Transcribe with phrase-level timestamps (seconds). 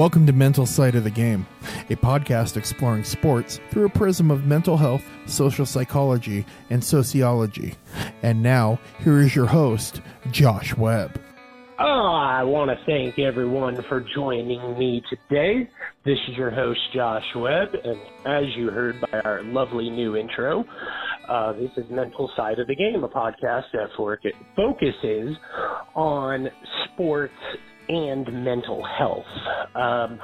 [0.00, 1.46] Welcome to Mental Side of the Game,
[1.90, 7.74] a podcast exploring sports through a prism of mental health, social psychology, and sociology.
[8.22, 10.00] And now, here is your host,
[10.30, 11.20] Josh Webb.
[11.78, 15.68] Oh, I want to thank everyone for joining me today.
[16.06, 20.64] This is your host, Josh Webb, and as you heard by our lovely new intro,
[21.28, 23.90] uh, this is Mental Side of the Game, a podcast that
[24.56, 25.36] focuses
[25.94, 26.48] on
[26.86, 27.34] sports
[27.90, 29.24] and mental health.
[29.74, 30.18] Um,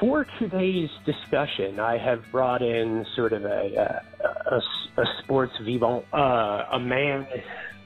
[0.00, 6.04] for today's discussion, I have brought in sort of a, a, a, a sports vivant,
[6.12, 7.26] uh, a man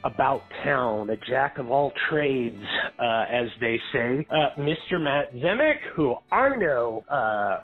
[0.04, 2.62] about town, a jack of all trades,
[2.98, 5.00] uh, as they say, uh, Mr.
[5.00, 7.58] Matt Zemek, who I know uh,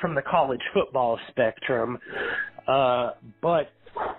[0.00, 1.98] from the college football spectrum,
[2.66, 3.70] uh, but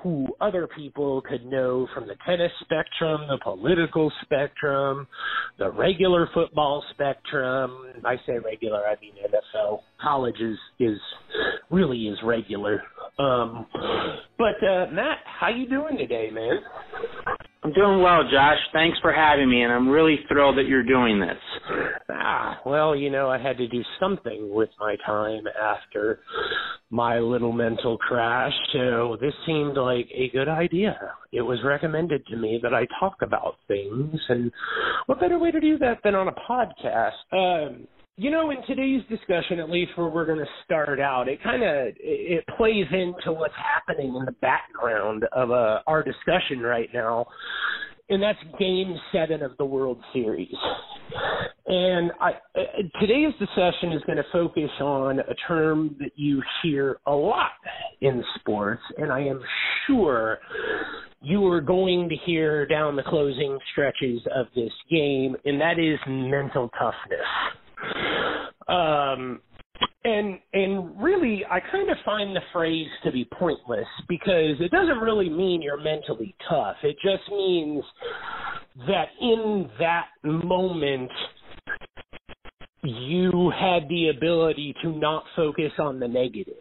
[0.02, 5.08] who other people could know from the tennis spectrum, the political spectrum,
[5.58, 7.86] the regular football spectrum.
[8.06, 9.82] I say regular, I mean NFL.
[10.02, 11.00] College is is
[11.70, 12.82] really is regular.
[13.18, 13.66] Um,
[14.38, 16.60] but uh, Matt, how you doing today, man?
[17.62, 18.58] I'm doing well, Josh.
[18.72, 21.38] Thanks for having me, and I'm really thrilled that you're doing this.
[22.10, 26.22] Ah, well, you know, I had to do something with my time after
[26.90, 30.98] my little mental crash, so this seemed like a good idea.
[31.34, 34.52] It was recommended to me that I talk about things, and
[35.08, 37.12] what better way to do that than on a podcast?
[37.34, 37.88] Um,
[38.20, 41.64] you know, in today's discussion, at least where we're going to start out, it kind
[41.64, 47.26] of it plays into what's happening in the background of uh, our discussion right now,
[48.10, 50.54] and that's Game Seven of the World Series.
[51.68, 56.98] And I, uh, today's discussion is going to focus on a term that you hear
[57.08, 57.52] a lot
[58.02, 59.42] in sports, and I am
[59.88, 60.40] sure
[61.22, 66.00] you are going to hear down the closing stretches of this game, and that is
[66.06, 67.60] mental toughness.
[68.70, 69.42] Um,
[70.04, 75.00] and and really, I kind of find the phrase to be pointless because it doesn't
[75.00, 76.78] really mean you're mentally tough.
[76.84, 77.84] It just means
[78.88, 81.12] that in that moment
[82.84, 86.56] you had the ability to not focus on the negative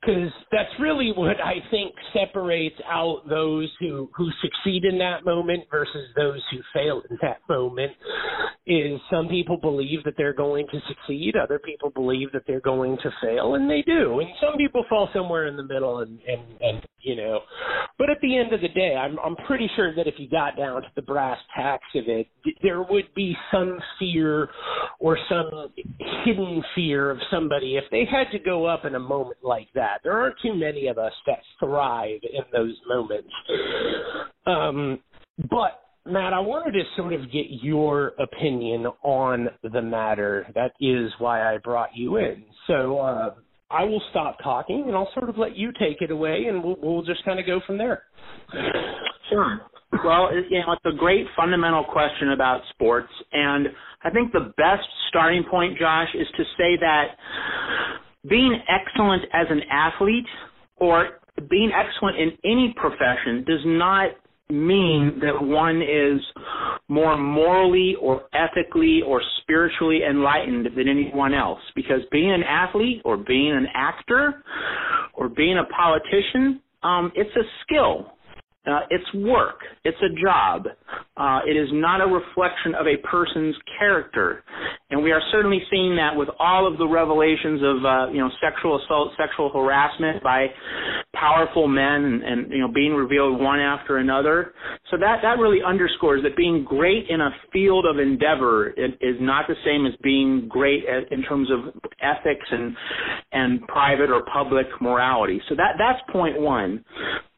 [0.00, 5.64] because that's really what I think separates out those who who succeed in that moment
[5.70, 7.92] versus those who fail in that moment.
[8.66, 12.98] Is some people believe that they're going to succeed, other people believe that they're going
[13.02, 16.42] to fail, and they do, and some people fall somewhere in the middle, and and
[16.60, 17.40] and you know.
[17.96, 20.56] But at the end of the day, I'm I'm pretty sure that if you got
[20.56, 22.28] down to the brass tacks of it,
[22.62, 24.50] there would be some fear
[25.00, 25.70] or some
[26.24, 29.87] hidden fear of somebody if they had to go up in a moment like that
[29.88, 30.00] that.
[30.02, 33.30] There aren't too many of us that thrive in those moments.
[34.46, 35.00] Um,
[35.50, 40.46] but Matt, I wanted to sort of get your opinion on the matter.
[40.54, 42.44] That is why I brought you in.
[42.66, 43.34] So uh,
[43.70, 46.76] I will stop talking and I'll sort of let you take it away, and we'll,
[46.82, 48.04] we'll just kind of go from there.
[49.28, 49.60] Sure.
[50.04, 53.68] Well, you know, it's a great fundamental question about sports, and
[54.02, 57.04] I think the best starting point, Josh, is to say that
[58.28, 60.26] being excellent as an athlete
[60.76, 64.10] or being excellent in any profession does not
[64.50, 66.20] mean that one is
[66.88, 73.18] more morally or ethically or spiritually enlightened than anyone else because being an athlete or
[73.18, 74.42] being an actor
[75.12, 78.12] or being a politician um, it's a skill
[78.68, 79.60] uh, it's work.
[79.84, 80.66] It's a job.
[81.16, 84.44] Uh, it is not a reflection of a person's character,
[84.90, 88.30] and we are certainly seeing that with all of the revelations of uh, you know
[88.40, 90.46] sexual assault, sexual harassment by
[91.14, 94.54] powerful men, and, and you know being revealed one after another.
[94.90, 99.46] So that that really underscores that being great in a field of endeavor is not
[99.46, 102.74] the same as being great in terms of ethics and
[103.32, 105.40] and private or public morality.
[105.50, 106.82] So that that's point one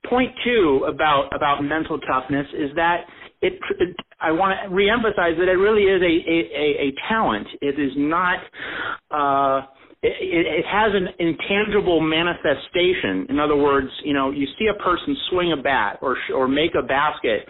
[0.09, 3.05] point two about about mental toughness is that
[3.43, 7.47] it, it I want to reemphasize that it really is a a, a talent.
[7.61, 8.39] It is not.
[9.11, 9.67] Uh,
[10.03, 13.27] it, it has an intangible manifestation.
[13.29, 16.73] In other words, you know, you see a person swing a bat or or make
[16.75, 17.47] a basket.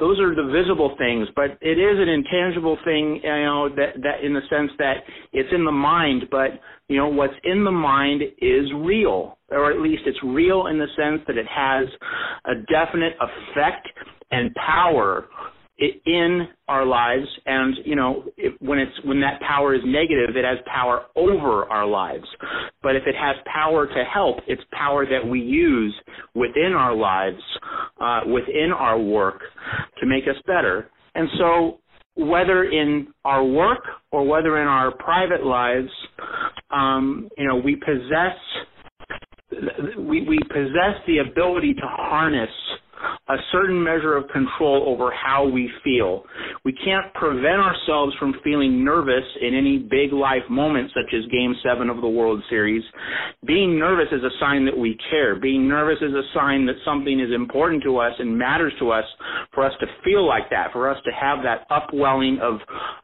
[0.00, 3.20] Those are the visible things, but it is an intangible thing.
[3.22, 7.08] You know, that that in the sense that it's in the mind, but you know,
[7.08, 11.36] what's in the mind is real, or at least it's real in the sense that
[11.36, 11.86] it has
[12.46, 13.88] a definite effect
[14.32, 15.26] and power
[16.06, 17.26] in our lives.
[17.46, 21.64] And you know if, when it's when that power is negative it has power over
[21.66, 22.26] our lives.
[22.82, 25.94] But if it has power to help it's power that we use
[26.34, 27.42] within our lives
[28.00, 29.40] uh, within our work
[30.00, 30.90] to make us better.
[31.14, 31.78] And so
[32.16, 35.88] whether in our work or whether in our private lives,
[36.70, 38.36] um, you know, we possess
[39.98, 42.50] we, we possess the ability to harness
[43.28, 46.24] a certain measure of control over how we feel.
[46.64, 51.54] We can't prevent ourselves from feeling nervous in any big life moment, such as Game
[51.62, 52.82] 7 of the World Series.
[53.46, 55.38] Being nervous is a sign that we care.
[55.38, 59.04] Being nervous is a sign that something is important to us and matters to us
[59.54, 62.54] for us to feel like that, for us to have that upwelling of,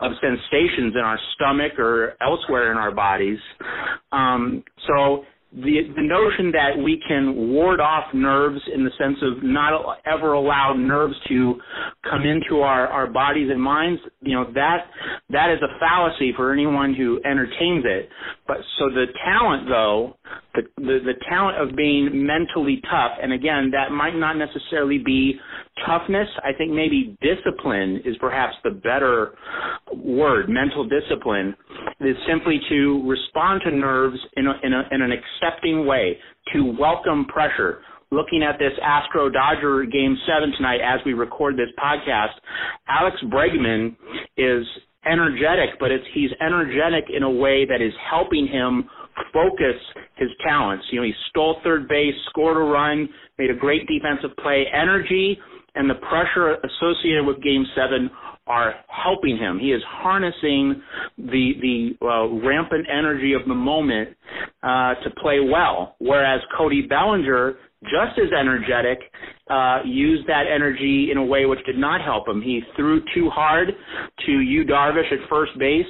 [0.01, 3.39] of sensations in our stomach or elsewhere in our bodies.
[4.13, 9.43] Um, so the the notion that we can ward off nerves in the sense of
[9.43, 11.55] not ever allow nerves to
[12.05, 14.85] come into our our bodies and minds you know that
[15.31, 18.11] that is a fallacy for anyone who entertains it.
[18.47, 20.17] But so the talent though
[20.55, 25.41] the the, the talent of being mentally tough and again that might not necessarily be
[25.87, 26.29] toughness.
[26.45, 29.33] I think maybe discipline is perhaps the better
[29.95, 31.55] word mental discipline
[32.01, 36.17] is simply to respond to nerves in, a, in, a, in an accepting way,
[36.53, 37.81] to welcome pressure.
[38.11, 42.33] Looking at this Astro Dodger game seven tonight as we record this podcast,
[42.89, 43.97] Alex Bregman
[44.37, 44.65] is
[45.05, 48.89] energetic, but it's he's energetic in a way that is helping him
[49.33, 49.77] focus
[50.17, 50.87] his talents.
[50.91, 53.09] You know, he stole third base, scored a run,
[53.39, 54.65] made a great defensive play.
[54.73, 55.39] Energy
[55.75, 58.11] and the pressure associated with game seven
[58.49, 59.59] are helping him.
[59.59, 60.83] He is harnessing
[61.19, 64.17] the the uh, rampant energy of the moment
[64.63, 65.97] uh, to play well.
[65.99, 68.99] Whereas Cody Bellinger, just as energetic,
[69.51, 72.43] uh, used that energy in a way which did not help him.
[72.43, 73.69] He threw too hard
[74.27, 75.87] to Yu Darvish at first base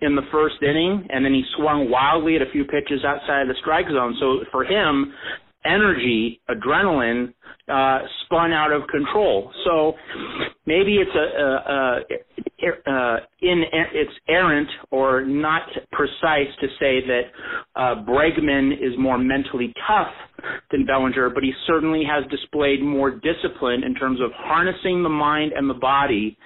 [0.00, 3.48] in the first inning, and then he swung wildly at a few pitches outside of
[3.48, 4.16] the strike zone.
[4.20, 5.12] So for him,
[5.64, 7.34] energy, adrenaline,
[7.68, 9.52] uh, spun out of control.
[9.64, 9.92] So
[10.66, 12.00] maybe it's a, a,
[12.66, 15.62] a, a in it's errant or not
[15.92, 17.22] precise to say that
[17.76, 20.12] uh, Bregman is more mentally tough
[20.70, 25.52] than Bellinger, but he certainly has displayed more discipline in terms of harnessing the mind
[25.52, 26.36] and the body,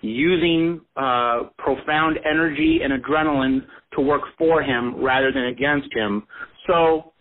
[0.00, 3.60] using uh, profound energy and adrenaline
[3.94, 6.26] to work for him rather than against him.
[6.66, 7.12] So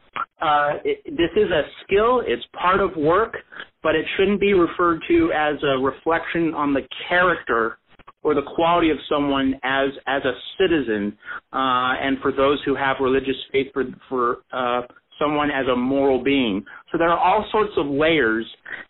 [0.42, 2.22] uh, it, this is a skill.
[2.26, 3.36] It's part of work,
[3.84, 7.78] but it shouldn't be referred to as a reflection on the character
[8.24, 11.18] or the quality of someone as as a citizen,
[11.54, 14.82] uh, and for those who have religious faith, for for uh,
[15.20, 16.64] someone as a moral being.
[16.92, 18.46] So there are all sorts of layers,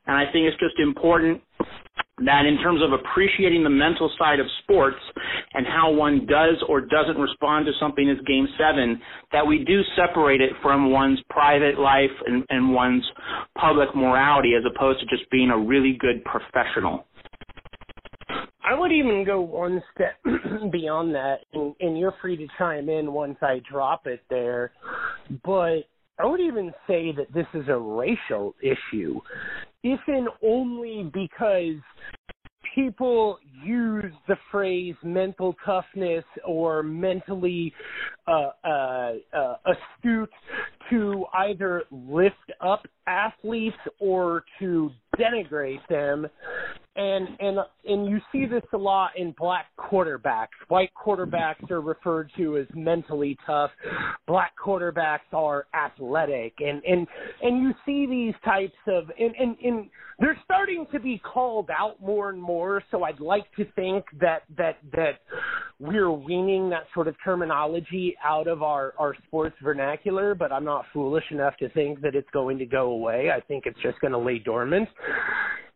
[0.07, 1.41] and I think it's just important
[2.25, 4.97] that in terms of appreciating the mental side of sports
[5.57, 9.01] and how one does or doesn't respond to something is game seven,
[9.31, 13.04] that we do separate it from one's private life and, and one's
[13.59, 17.07] public morality as opposed to just being a really good professional.
[18.30, 20.21] I would even go one step
[20.71, 24.74] beyond that, and, and you're free to chime in once I drop it there.
[25.44, 25.88] But
[26.19, 29.21] I would even say that this is a racial issue
[29.83, 31.81] if and only because
[32.77, 37.74] people use the phrase mental toughness or mentally
[38.27, 40.29] uh, uh, uh, astute
[40.88, 46.27] to either lift up athletes or to denigrate them
[46.98, 50.48] and and and you see this a lot in black quarterbacks.
[50.68, 53.72] White quarterbacks are referred to as mentally tough.
[54.27, 57.08] Black quarterbacks are athletic, and and
[57.42, 59.89] and you see these types of and and, and
[60.20, 62.84] they're starting to be called out more and more.
[62.89, 65.20] So I'd like to think that that that
[65.79, 70.36] we're weaning that sort of terminology out of our our sports vernacular.
[70.36, 73.29] But I'm not foolish enough to think that it's going to go away.
[73.36, 74.89] I think it's just going to lay dormant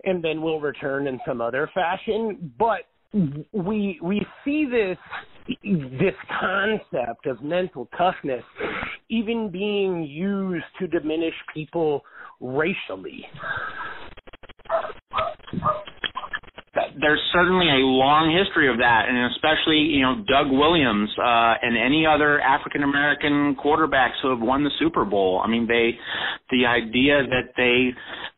[0.03, 2.53] and then we'll return in some other fashion.
[2.57, 2.81] But
[3.51, 4.97] we we see this
[5.63, 8.43] this concept of mental toughness
[9.09, 12.03] even being used to diminish people
[12.39, 13.25] racially
[16.73, 21.75] there's certainly a long history of that, and especially you know Doug Williams uh, and
[21.75, 25.41] any other African American quarterbacks who have won the Super Bowl.
[25.43, 25.91] I mean, they
[26.49, 27.91] the idea that they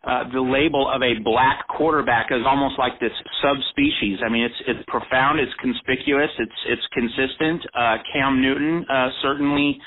[0.04, 4.18] uh, the label of a black quarterback is almost like this subspecies.
[4.26, 7.62] I mean, it's it's profound, it's conspicuous, it's it's consistent.
[7.78, 9.78] Uh, Cam Newton uh, certainly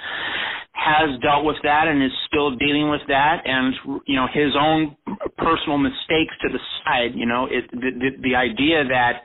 [0.77, 3.75] has dealt with that and is still dealing with that and
[4.07, 4.95] you know his own
[5.39, 9.23] personal mistakes to the side you know it the the, the idea that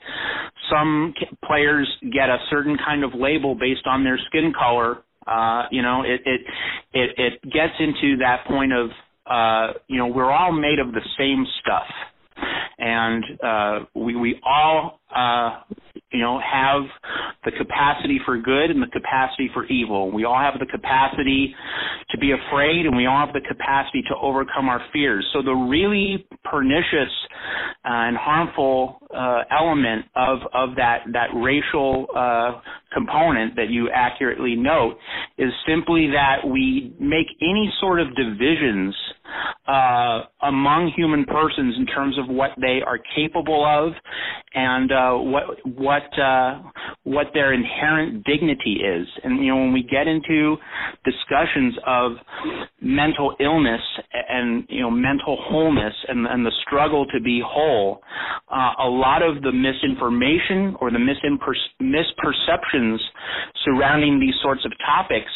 [0.72, 1.14] some
[1.46, 6.02] players get a certain kind of label based on their skin color uh you know
[6.04, 6.42] it it
[6.94, 8.90] it it gets into that point of
[9.28, 11.88] uh you know we're all made of the same stuff.
[12.80, 15.62] And uh we we all uh
[16.12, 16.84] you know, have
[17.46, 20.12] the capacity for good and the capacity for evil.
[20.12, 21.56] We all have the capacity
[22.12, 25.26] to be afraid and we all have the capacity to overcome our fears.
[25.34, 27.12] So the really pernicious
[27.86, 32.62] uh, and harmful uh, element of of that that racial uh,
[32.94, 34.98] component that you accurately note
[35.38, 38.96] is simply that we make any sort of divisions
[39.68, 43.94] uh, among human persons in terms of what they are capable of
[44.54, 46.62] and uh, what what uh,
[47.04, 49.08] what their inherent dignity is.
[49.24, 50.58] And you know, when we get into
[51.06, 52.12] discussions of
[52.82, 53.82] mental illness
[54.30, 58.02] and you know mental wholeness and, and the struggle to be whole,
[58.52, 61.00] uh, a lot of the misinformation or the
[61.82, 62.98] misperceptions
[63.64, 65.32] surrounding these sorts of topics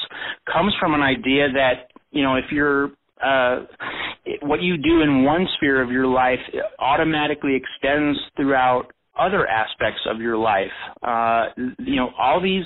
[0.51, 2.91] comes from an idea that you know if you're
[3.24, 3.62] uh,
[4.41, 6.39] what you do in one sphere of your life
[6.79, 10.72] automatically extends throughout other aspects of your life.
[11.01, 11.45] Uh,
[11.79, 12.65] you know, all these,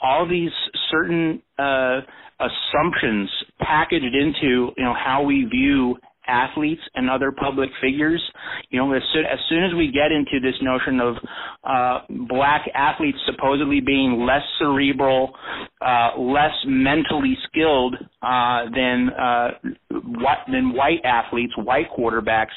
[0.00, 0.50] all these
[0.90, 2.00] certain uh,
[2.40, 8.22] assumptions packaged into you know how we view athletes and other public figures.
[8.70, 11.16] You know, as soon as, soon as we get into this notion of
[11.64, 15.34] uh, black athletes supposedly being less cerebral,
[15.80, 19.48] uh, less mentally skilled uh, than uh,
[19.90, 22.54] what, than white athletes, white quarterbacks,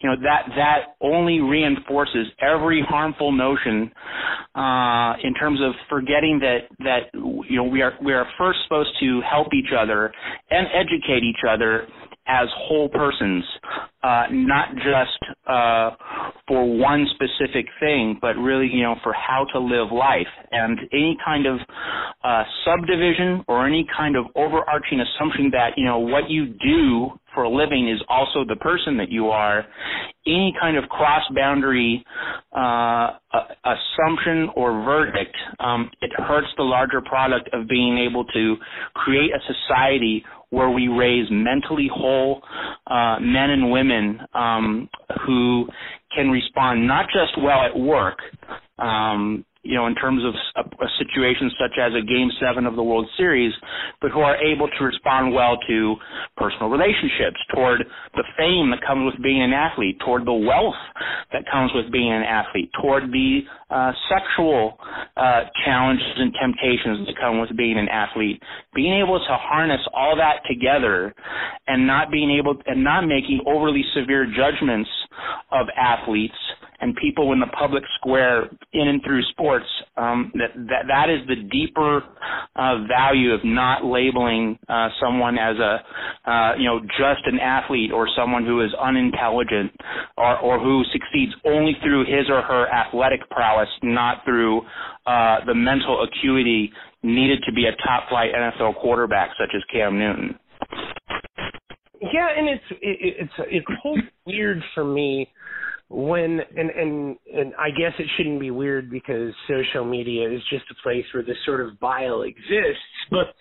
[0.00, 3.90] you know that that only reinforces every harmful notion
[4.54, 7.10] uh, in terms of forgetting that that
[7.48, 10.12] you know we are we are first supposed to help each other
[10.50, 11.86] and educate each other
[12.28, 13.44] as whole persons,
[14.02, 15.90] uh, not just uh,
[16.46, 20.26] for one specific thing, but really, you know, for how to live life.
[20.52, 21.58] And any kind of
[22.22, 27.44] uh, subdivision or any kind of overarching assumption that, you know, what you do for
[27.44, 29.64] a living is also the person that you are,
[30.26, 32.04] any kind of cross boundary
[32.52, 33.10] uh,
[33.64, 38.56] assumption or verdict, um, it hurts the larger product of being able to
[38.94, 42.42] create a society where we raise mentally whole
[42.86, 44.88] uh, men and women um,
[45.26, 45.66] who
[46.14, 48.18] can respond not just well at work,
[48.78, 52.74] um, you know, in terms of a, a situation such as a Game Seven of
[52.74, 53.52] the World Series,
[54.00, 55.96] but who are able to respond well to
[56.38, 57.84] personal relationships, toward
[58.16, 60.80] the fame that comes with being an athlete, toward the wealth
[61.32, 64.78] that comes with being an athlete, toward the uh, sexual
[65.18, 68.40] uh, challenges and temptations that come with being an athlete.
[68.74, 71.14] Being able to harness all that together,
[71.66, 74.88] and not being able and not making overly severe judgments
[75.52, 76.40] of athletes
[76.80, 79.66] and people in the public square in and through sports
[79.96, 82.02] um, that, that that is the deeper
[82.56, 87.92] uh, value of not labeling uh, someone as a uh, you know just an athlete
[87.92, 89.72] or someone who is unintelligent
[90.16, 94.60] or or who succeeds only through his or her athletic prowess not through
[95.06, 96.70] uh, the mental acuity
[97.02, 100.38] needed to be a top flight NFL quarterback such as Cam Newton.
[102.00, 105.28] Yeah, and it's it, it's it's weird for me
[105.90, 110.64] when and and and I guess it shouldn't be weird because social media is just
[110.70, 113.34] a place where this sort of bile exists, but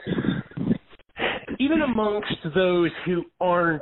[1.60, 3.82] even amongst those who aren't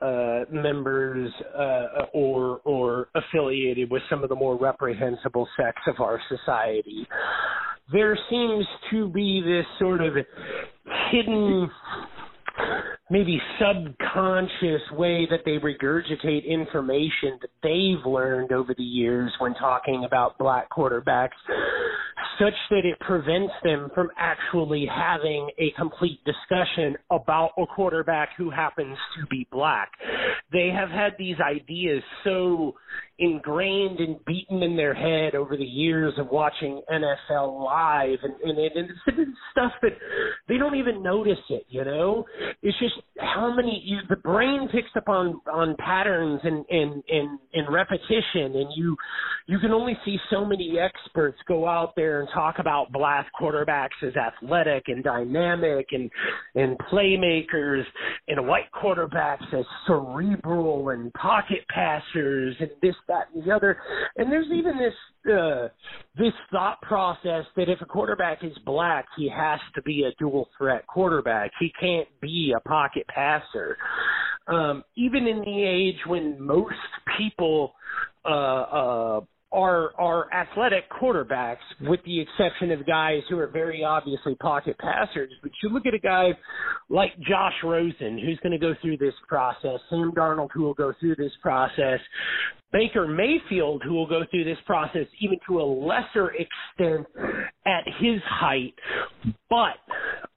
[0.00, 6.20] uh, members uh, or or affiliated with some of the more reprehensible sects of our
[6.28, 7.06] society,
[7.92, 10.14] there seems to be this sort of
[11.10, 11.68] hidden
[13.10, 20.04] maybe subconscious way that they regurgitate information that they've learned over the years when talking
[20.04, 21.30] about black quarterbacks
[22.38, 28.50] such that it prevents them from actually having a complete discussion about a quarterback who
[28.50, 29.90] happens to be black.
[30.52, 32.74] They have had these ideas so
[33.18, 38.58] ingrained and beaten in their head over the years of watching NFL live and, and,
[38.58, 39.92] and it's stuff that
[40.48, 42.24] they don't even notice it, you know?
[42.62, 47.38] It's just how many you, the brain picks up on on patterns and and and,
[47.52, 48.96] and repetition and you
[49.46, 53.88] you can only see so many experts go out there and talk about black quarterbacks
[54.06, 56.10] as athletic and dynamic and
[56.54, 57.82] and playmakers
[58.28, 63.78] and white quarterbacks as cerebral and pocket passers and this that and the other.
[64.16, 65.68] And there's even this uh
[66.16, 70.48] this thought process that if a quarterback is black he has to be a dual
[70.56, 71.50] threat quarterback.
[71.58, 73.76] He can't be a pocket passer.
[74.46, 76.74] Um even in the age when most
[77.18, 77.74] people
[78.24, 79.20] uh uh
[79.50, 85.32] are are athletic quarterbacks, with the exception of guys who are very obviously pocket passers.
[85.42, 86.30] But you look at a guy
[86.90, 90.92] like Josh Rosen, who's going to go through this process, Sam Darnold, who will go
[91.00, 92.00] through this process,
[92.72, 97.06] Baker Mayfield, who will go through this process even to a lesser extent
[97.66, 98.74] at his height.
[99.48, 99.78] But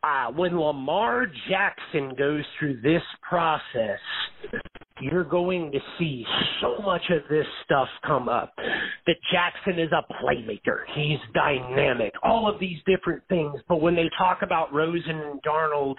[0.03, 4.00] uh, when Lamar Jackson goes through this process,
[5.01, 6.24] you're going to see
[6.62, 8.53] so much of this stuff come up.
[9.08, 10.84] That Jackson is a playmaker.
[10.96, 12.13] He's dynamic.
[12.24, 13.60] All of these different things.
[13.67, 15.96] But when they talk about Rosen and Darnold,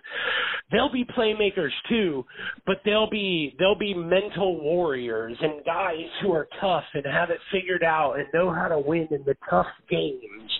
[0.71, 2.25] they'll be playmakers too,
[2.67, 7.39] but they'll be they'll be mental warriors and guys who are tough and have it
[7.51, 10.51] figured out and know how to win in the tough games.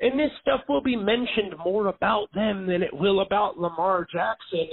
[0.00, 4.68] And this stuff will be mentioned more about them than it will about Lamar Jackson.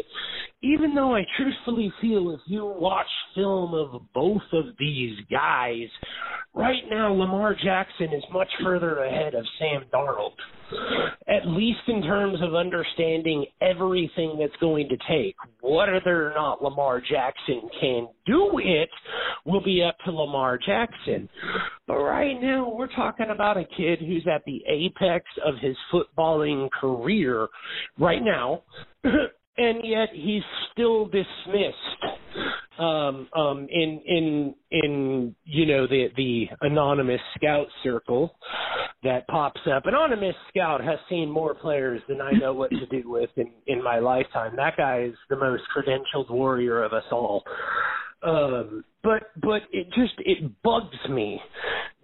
[0.61, 5.87] Even though I truthfully feel if you watch film of both of these guys,
[6.53, 10.33] right now Lamar Jackson is much further ahead of Sam Darnold.
[11.27, 15.35] At least in terms of understanding everything that's going to take.
[15.61, 18.89] Whether or not Lamar Jackson can do it
[19.45, 21.29] will be up to Lamar Jackson.
[21.87, 26.69] But right now, we're talking about a kid who's at the apex of his footballing
[26.71, 27.47] career
[27.99, 28.63] right now.
[29.57, 31.77] and yet he's still dismissed
[32.79, 38.35] um um in in in you know the the anonymous scout circle
[39.03, 39.85] that pops up.
[39.85, 43.83] Anonymous scout has seen more players than i know what to do with in in
[43.83, 44.55] my lifetime.
[44.55, 47.43] That guy is the most credentialed warrior of us all
[48.25, 51.39] um but but it just it bugs me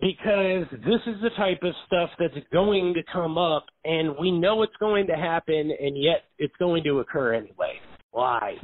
[0.01, 4.63] because this is the type of stuff that's going to come up and we know
[4.63, 7.73] it's going to happen and yet it's going to occur anyway.
[8.11, 8.55] Why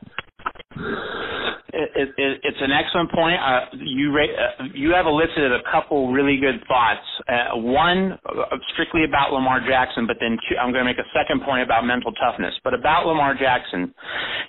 [1.75, 3.35] it, it, it's an excellent point.
[3.35, 7.05] Uh, you uh, you have elicited a couple really good thoughts.
[7.27, 11.09] Uh, one uh, strictly about Lamar Jackson, but then two, I'm going to make a
[11.13, 12.53] second point about mental toughness.
[12.63, 13.93] But about Lamar Jackson,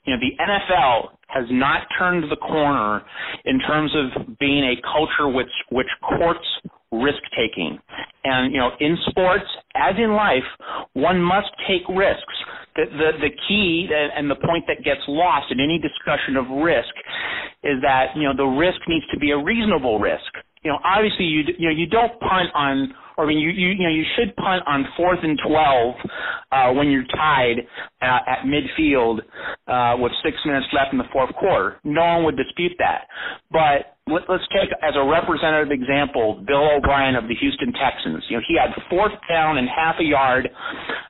[0.04, 3.02] you know, the NFL has not turned the corner
[3.44, 6.46] in terms of being a culture which which courts
[6.92, 7.78] risk taking.
[8.24, 10.46] And you know, in sports as in life,
[10.94, 12.36] one must take risks.
[12.76, 16.92] The, the the key and the point that gets lost in any discussion of risk
[17.64, 20.28] is that you know the risk needs to be a reasonable risk.
[20.62, 23.68] You know, obviously you you know you don't punt on or I mean, you you
[23.68, 25.94] you know you should punt on fourth and twelve
[26.52, 27.60] uh, when you're tied
[28.02, 29.20] uh, at midfield
[29.66, 31.80] uh, with six minutes left in the fourth quarter.
[31.84, 33.08] No one would dispute that.
[33.50, 38.24] But let, let's take as a representative example Bill O'Brien of the Houston Texans.
[38.28, 40.48] You know, he had fourth down and half a yard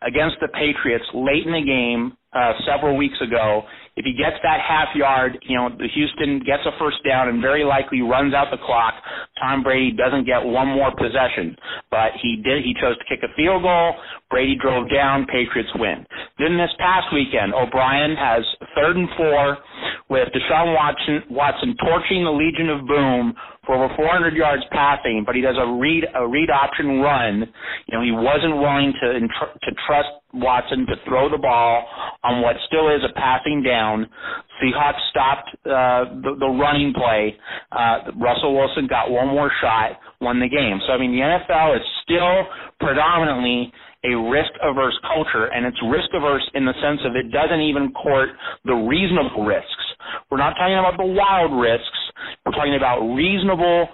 [0.02, 3.62] against the Patriots late in the game uh, several weeks ago
[3.96, 7.40] if he gets that half yard, you know, the Houston gets a first down and
[7.40, 8.92] very likely runs out the clock.
[9.40, 11.56] Tom Brady doesn't get one more possession,
[11.90, 12.60] but he did.
[12.60, 13.96] He chose to kick a field goal.
[14.28, 15.24] Brady drove down.
[15.24, 16.04] Patriots win.
[16.38, 18.44] Then this past weekend, O'Brien has
[18.76, 19.58] third and four
[20.08, 25.34] with Deshaun Watson, Watson torching the Legion of Boom for over 400 yards passing, but
[25.34, 27.48] he does a read a read option run.
[27.88, 31.86] You know, he wasn't willing to to trust Watson to throw the ball
[32.24, 34.06] on what still is a passing down.
[34.62, 37.36] Seahawks stopped uh, the, the running play.
[37.72, 40.80] Uh, Russell Wilson got one more shot, won the game.
[40.86, 42.46] So I mean, the NFL is still
[42.80, 43.72] predominantly
[44.04, 47.92] a risk averse culture, and it's risk averse in the sense of it doesn't even
[47.92, 48.30] court
[48.64, 49.86] the reasonable risks.
[50.30, 52.00] We're not talking about the wild risks.
[52.44, 53.88] We're talking about reasonable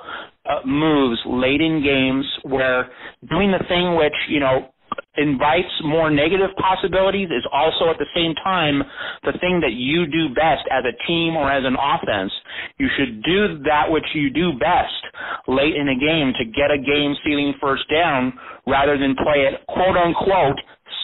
[0.44, 2.90] uh, moves late in games where
[3.30, 4.71] doing the thing which, you know,
[5.16, 8.82] invites more negative possibilities is also at the same time
[9.24, 12.32] the thing that you do best as a team or as an offense.
[12.78, 15.02] You should do that which you do best
[15.48, 18.32] late in a game to get a game sealing first down
[18.66, 20.58] rather than play it quote unquote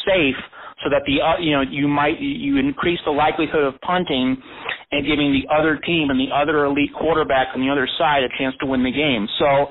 [0.06, 0.40] safe
[0.82, 4.36] so that the uh, you know you might you increase the likelihood of punting
[4.90, 8.30] and giving the other team and the other elite quarterback on the other side a
[8.40, 9.28] chance to win the game.
[9.38, 9.68] So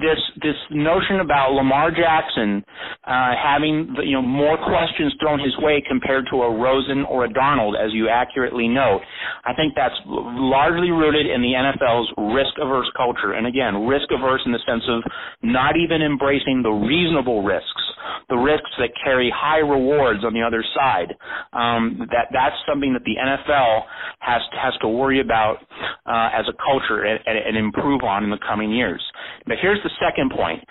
[0.00, 2.64] this this notion about Lamar Jackson
[3.04, 7.28] uh, having you know more questions thrown his way compared to a Rosen or a
[7.28, 9.04] Darnold, as you accurately note,
[9.44, 13.36] I think that's largely rooted in the NFL's risk averse culture.
[13.36, 15.04] And again, risk averse in the sense of
[15.42, 17.84] not even embracing the reasonable risks
[18.28, 21.14] the risks that carry high rewards on the other side.
[21.52, 23.82] Um, that that's something that the NFL
[24.20, 25.58] has has to worry about
[26.06, 29.02] uh, as a culture and, and, improve on in the coming years.
[29.46, 30.62] But here's the second point: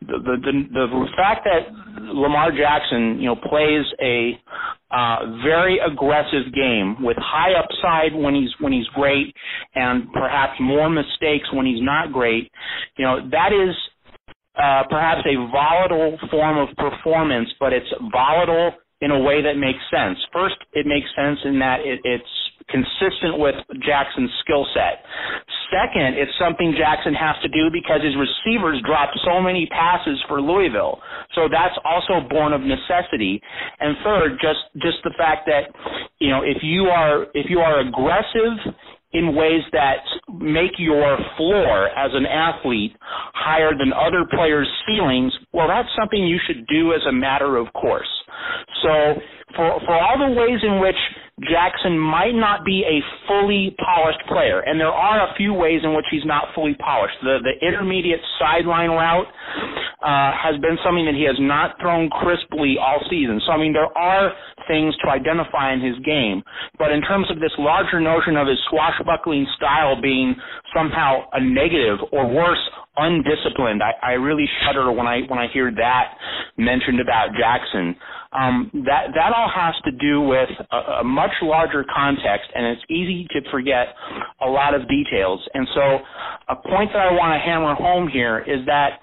[0.00, 1.72] the the, the, the fact that
[2.14, 4.38] Lamar Jackson, you know, plays a
[4.90, 9.34] uh, very aggressive game with high upside when he's when he's great,
[9.74, 12.50] and perhaps more mistakes when he's not great.
[12.96, 13.74] You know, that is
[14.56, 19.80] uh, perhaps a volatile form of performance, but it's volatile in a way that makes
[19.90, 20.18] sense.
[20.32, 22.28] First, it makes sense in that it, it's
[22.70, 23.54] consistent with
[23.84, 25.04] Jackson's skill set.
[25.70, 30.40] Second, it's something Jackson has to do because his receivers dropped so many passes for
[30.40, 31.00] Louisville.
[31.34, 33.40] So that's also born of necessity.
[33.78, 35.70] And third, just just the fact that
[36.18, 38.74] you know if you are if you are aggressive
[39.12, 39.98] in ways that
[40.38, 42.94] make your floor as an athlete
[43.34, 47.72] higher than other players' ceilings, well, that's something you should do as a matter of
[47.72, 48.08] course.
[48.82, 49.14] So,
[49.56, 50.96] for for all the ways in which
[51.48, 55.94] Jackson might not be a fully polished player, and there are a few ways in
[55.94, 57.16] which he's not fully polished.
[57.22, 59.26] The the intermediate sideline route
[60.04, 63.40] uh, has been something that he has not thrown crisply all season.
[63.46, 64.32] So I mean, there are
[64.68, 66.42] things to identify in his game,
[66.76, 70.36] but in terms of this larger notion of his swashbuckling style being
[70.76, 72.60] somehow a negative or worse,
[72.96, 73.82] undisciplined.
[73.82, 76.04] I, I really shudder when I when I hear that
[76.58, 77.96] mentioned about Jackson.
[78.32, 82.82] Um, that that all has to do with a, a much larger context, and it's
[82.88, 83.88] easy to forget
[84.40, 85.40] a lot of details.
[85.52, 85.98] And so,
[86.48, 89.00] a point that I want to hammer home here is that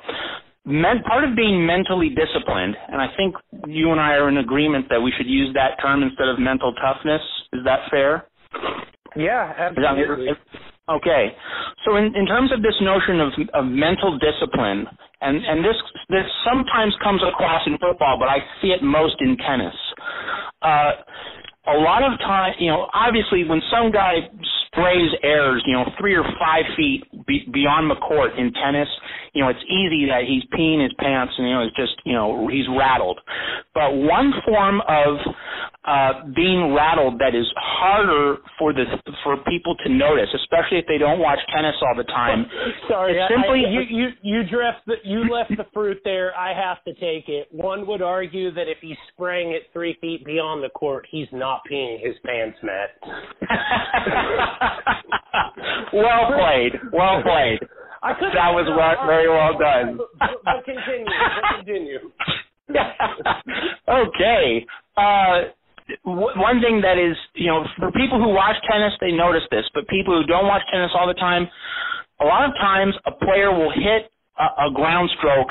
[0.63, 3.35] men, part of being mentally disciplined, and I think
[3.67, 6.73] you and I are in agreement that we should use that term instead of mental
[6.79, 7.21] toughness.
[7.51, 8.27] Is that fair?
[9.15, 10.27] Yeah, absolutely.
[10.89, 11.35] Okay,
[11.83, 14.87] so in, in terms of this notion of, of mental discipline,
[15.21, 15.75] and, and this
[16.09, 19.75] this sometimes comes across in football, but I see it most in tennis.
[20.61, 20.91] Uh,
[21.67, 24.29] a lot of time, you know, obviously when some guy
[24.77, 28.87] sprays airs, you know, three or five feet be, beyond the court in tennis,
[29.33, 32.13] you know, it's easy that he's peeing his pants and you know, it's just, you
[32.13, 33.19] know, he's rattled.
[33.73, 35.17] But one form of
[35.87, 38.83] uh, being rattled that is harder for the
[39.23, 42.45] for people to notice, especially if they don't watch tennis all the time.
[42.89, 46.35] Sorry, simply I, you you you dressed the, you left the fruit there.
[46.35, 47.47] I have to take it.
[47.51, 51.61] One would argue that if he's spraying it three feet beyond the court, he's not
[51.71, 52.89] peeing his pants, Matt.
[55.93, 56.73] well played.
[56.91, 57.59] Well played.
[58.03, 58.67] I that was
[59.05, 59.97] very well done.
[60.19, 61.05] But, but continue.
[61.05, 61.99] But continue.
[63.89, 64.65] okay.
[64.95, 65.53] Uh,
[66.03, 69.87] one thing that is, you know, for people who watch tennis, they notice this, but
[69.87, 71.47] people who don't watch tennis all the time,
[72.19, 75.49] a lot of times a player will hit a, ground stroke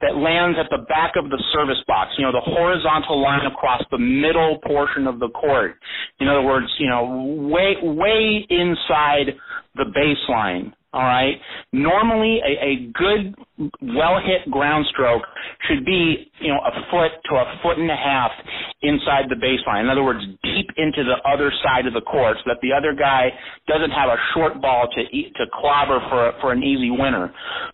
[0.00, 3.82] that lands at the back of the service box, you know, the horizontal line across
[3.90, 5.76] the middle portion of the court.
[6.20, 9.34] In other words, you know, way, way inside
[9.74, 10.72] the baseline.
[10.94, 11.36] All right.
[11.72, 13.34] Normally, a, a good,
[13.82, 15.22] well hit ground stroke
[15.68, 18.30] should be, you know, a foot to a foot and a half
[18.80, 19.82] inside the baseline.
[19.82, 22.94] In other words, deep into the other side of the court, so that the other
[22.94, 23.28] guy
[23.68, 27.30] doesn't have a short ball to eat, to clobber for for an easy winner.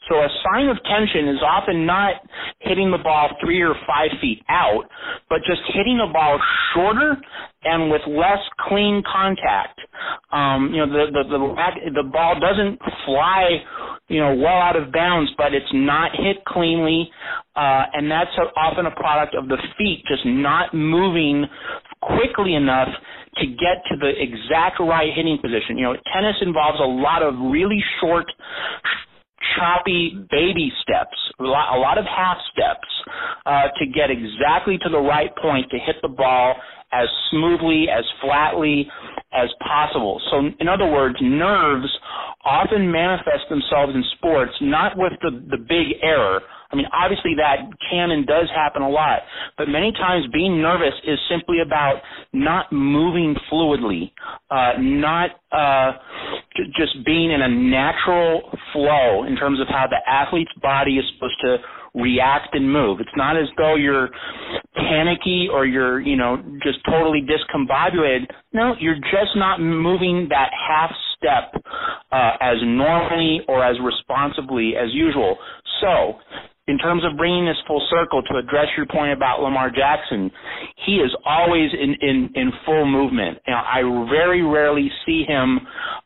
[0.09, 2.14] So a sign of tension is often not
[2.61, 4.90] hitting the ball three or five feet out,
[5.29, 6.40] but just hitting the ball
[6.74, 7.16] shorter
[7.64, 9.81] and with less clean contact.
[10.33, 13.62] Um, you know, the the the, the ball doesn't fly,
[14.09, 17.11] you know, well out of bounds, but it's not hit cleanly,
[17.57, 21.44] uh, and that's often a product of the feet just not moving
[22.00, 22.88] quickly enough
[23.37, 25.79] to get to the exact right hitting position.
[25.79, 28.27] You know, tennis involves a lot of really short
[29.57, 32.88] choppy baby steps, a lot, a lot of half steps
[33.46, 36.55] uh, to get exactly to the right point to hit the ball
[36.94, 38.88] as smoothly, as flatly
[39.33, 40.20] as possible.
[40.30, 41.88] So, in other words, nerves
[42.44, 46.40] often manifest themselves in sports not with the, the big error.
[46.70, 47.59] I mean, obviously that
[47.90, 49.20] can and does happen a lot,
[49.59, 52.02] but many times being nervous is simply about
[52.33, 54.11] not moving fluidly,
[54.50, 55.92] uh, not uh,
[56.57, 61.04] j- just being in a natural flow in terms of how the athlete's body is
[61.14, 61.59] supposed to
[61.94, 63.00] react and move.
[63.00, 64.11] It's not as though you're
[64.74, 68.26] panicky or you're, you know, just totally discombobulated.
[68.52, 71.62] No, you're just not moving that half step
[72.12, 75.37] uh, as normally or as responsibly as usual.
[75.80, 76.18] So,
[76.66, 80.30] in terms of bringing this full circle to address your point about Lamar Jackson,
[80.87, 83.38] he is always in in, in full movement.
[83.46, 85.61] Know, I very rarely see him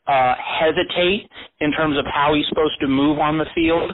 [0.08, 1.28] uh, hesitate
[1.60, 3.90] in terms of how he's supposed to move on the field.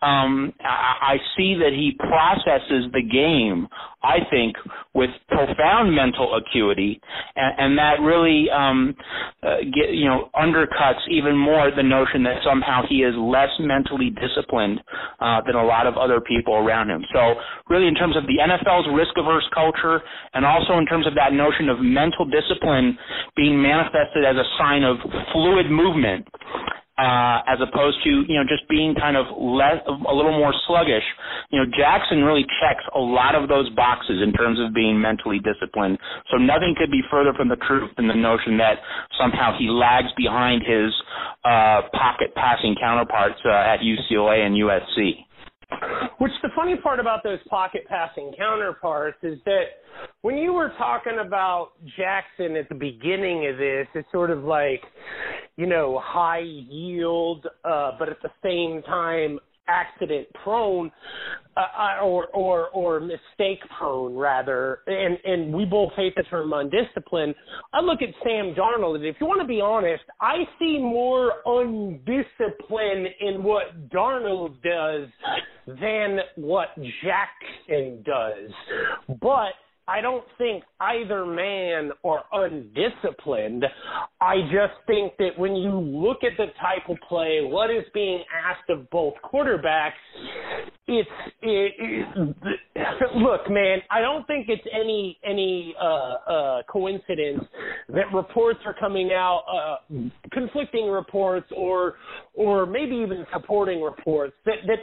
[0.00, 3.68] Um, I, I see that he processes the game
[4.02, 4.54] I think,
[4.94, 7.00] with profound mental acuity,
[7.34, 8.94] and, and that really, um,
[9.42, 14.14] uh, get, you know, undercuts even more the notion that somehow he is less mentally
[14.14, 14.78] disciplined
[15.18, 17.02] uh, than a lot of other people around him.
[17.12, 17.34] So,
[17.68, 20.00] really, in terms of the NFL's risk-averse culture,
[20.32, 22.96] and also in terms of that notion of mental discipline
[23.34, 24.98] being manifested as a sign of
[25.32, 26.26] fluid movement,
[26.98, 31.06] uh, as opposed to you know just being kind of less a little more sluggish.
[31.50, 35.38] You know, Jackson really checks a lot of those boxes in terms of being mentally
[35.38, 35.98] disciplined.
[36.30, 38.82] So nothing could be further from the truth than the notion that
[39.18, 40.90] somehow he lags behind his
[41.44, 45.27] uh, pocket passing counterparts uh, at UCLA and USC.
[46.18, 49.64] Which the funny part about those pocket passing counterparts is that
[50.22, 54.82] when you were talking about Jackson at the beginning of this, it's sort of like,
[55.56, 60.90] you know, high yield, uh, but at the same time accident prone
[61.56, 64.80] uh, or or or mistake prone rather.
[64.86, 67.34] And and we both hate the term undisciplined.
[67.72, 71.34] I look at sam darnold and if you want to be honest i see more
[71.46, 75.08] undiscipline in what darnold does
[75.66, 76.68] than what
[77.02, 78.50] jackson does.
[79.20, 79.52] But
[79.88, 83.64] I don't think either man are undisciplined.
[84.20, 88.22] I just think that when you look at the type of play, what is being
[88.44, 89.92] asked of both quarterbacks,
[90.86, 91.08] it's
[91.40, 93.78] it, it, look, man.
[93.90, 97.44] I don't think it's any any uh, uh, coincidence
[97.88, 99.94] that reports are coming out, uh,
[100.32, 101.94] conflicting reports, or
[102.34, 104.78] or maybe even supporting reports that that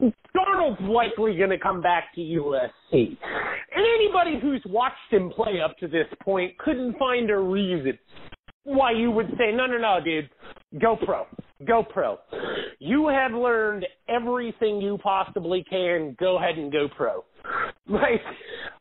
[0.00, 2.92] Darnold's likely going to come back to USC.
[2.92, 7.98] And anybody who's watched him play up to this point couldn't find a reason
[8.64, 10.28] why you would say, no, no, no, dude,
[10.80, 11.26] go pro.
[11.66, 12.18] Go pro.
[12.78, 16.14] You have learned everything you possibly can.
[16.20, 17.24] Go ahead and go pro.
[17.88, 18.20] Like,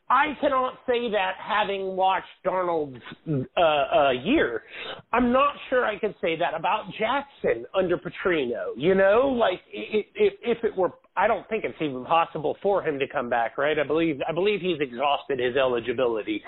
[0.10, 4.64] I cannot say that having watched Darnold's uh, uh, year.
[5.12, 8.72] I'm not sure I could say that about Jackson under Petrino.
[8.78, 13.00] You know, like if, if it were, I don't think it's even possible for him
[13.00, 13.58] to come back.
[13.58, 13.78] Right?
[13.78, 16.42] I believe I believe he's exhausted his eligibility,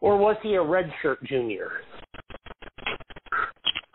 [0.00, 1.70] or was he a redshirt junior?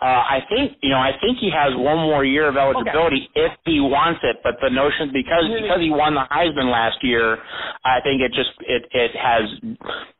[0.01, 0.97] Uh, I think you know.
[0.97, 3.51] I think he has one more year of eligibility okay.
[3.51, 4.37] if he wants it.
[4.43, 7.35] But the notion because because he won the Heisman last year,
[7.83, 9.43] I think it just it it has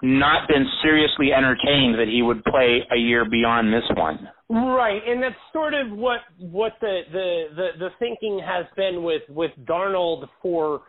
[0.01, 4.27] not been seriously entertained that he would play a year beyond this one.
[4.49, 9.23] Right, and that's sort of what what the the the, the thinking has been with
[9.29, 10.81] with Darnold for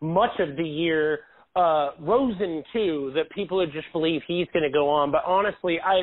[0.00, 1.20] much of the year
[1.56, 5.10] uh, Rosen too that people would just believe he's going to go on.
[5.10, 6.02] But honestly, I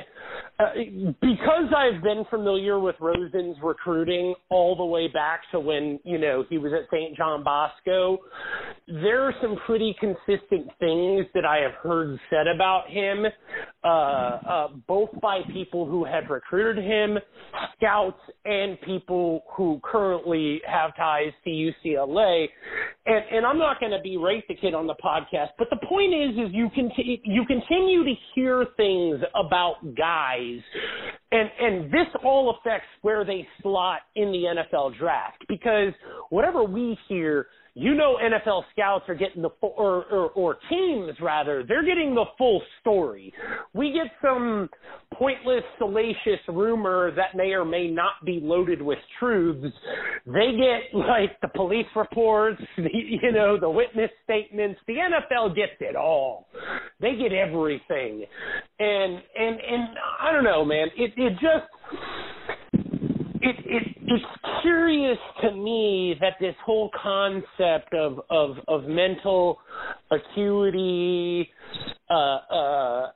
[0.59, 0.65] uh,
[1.21, 6.43] because I've been familiar with Rosen's recruiting all the way back to when you know
[6.49, 7.15] he was at St.
[7.15, 8.17] John Bosco.
[8.87, 13.25] There are some pretty consistent things that I have heard said about him,
[13.83, 17.17] uh, uh, both by people who have recruited him,
[17.77, 22.47] scouts, and people who currently have ties to UCLA.
[23.05, 26.13] And, and I'm not going to berate the kid on the podcast, but the point
[26.13, 26.89] is, is you can
[27.23, 30.59] you continue to hear things about guys,
[31.31, 35.93] and and this all affects where they slot in the NFL draft because
[36.29, 41.13] whatever we hear you know NFL scouts are getting the full, or, or, or teams
[41.19, 43.33] rather, they're getting the full story.
[43.73, 44.69] We get some
[45.23, 49.73] pointless, salacious rumor that may or may not be loaded with truths.
[50.25, 54.81] They get like the police reports, the, you know, the witness statements.
[54.85, 56.49] The NFL gets it all.
[56.99, 58.25] They get everything,
[58.79, 59.87] and and and
[60.19, 60.87] I don't know, man.
[60.97, 61.71] It it just
[63.41, 64.25] it, it it's
[64.61, 69.59] curious to me that this whole concept of of of mental
[70.11, 71.49] acuity
[72.09, 73.07] uh uh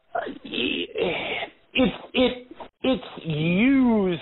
[1.77, 2.47] it's it
[2.83, 4.21] it's used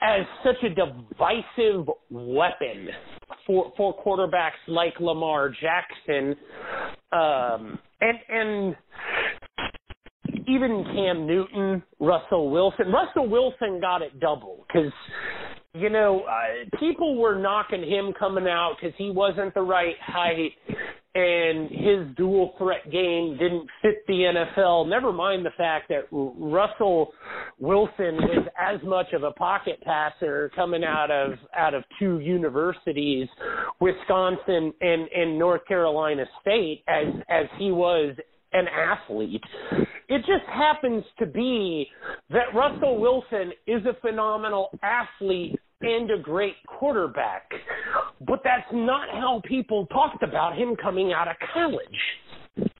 [0.00, 2.88] as such a divisive weapon
[3.46, 6.34] for for quarterbacks like Lamar Jackson
[7.12, 8.76] um and and
[10.48, 12.92] even Cam Newton, Russell Wilson.
[12.92, 14.92] Russell Wilson got it double because
[15.74, 20.52] you know uh, people were knocking him coming out because he wasn't the right height
[21.16, 24.86] and his dual threat game didn't fit the NFL.
[24.86, 27.12] Never mind the fact that Russell
[27.58, 33.28] Wilson was as much of a pocket passer coming out of out of two universities,
[33.80, 38.14] Wisconsin and and North Carolina State, as as he was
[38.52, 39.42] an athlete.
[40.08, 41.88] It just happens to be
[42.28, 47.50] that Russell Wilson is a phenomenal athlete and a great quarterback.
[48.26, 52.70] But that's not how people talked about him coming out of college.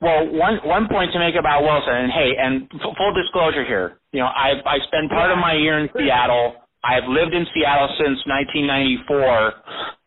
[0.00, 3.98] Well, one one point to make about Wilson, and hey, and f- full disclosure here,
[4.12, 7.88] you know, I I spend part of my year in Seattle I've lived in Seattle
[7.94, 9.54] since 1994,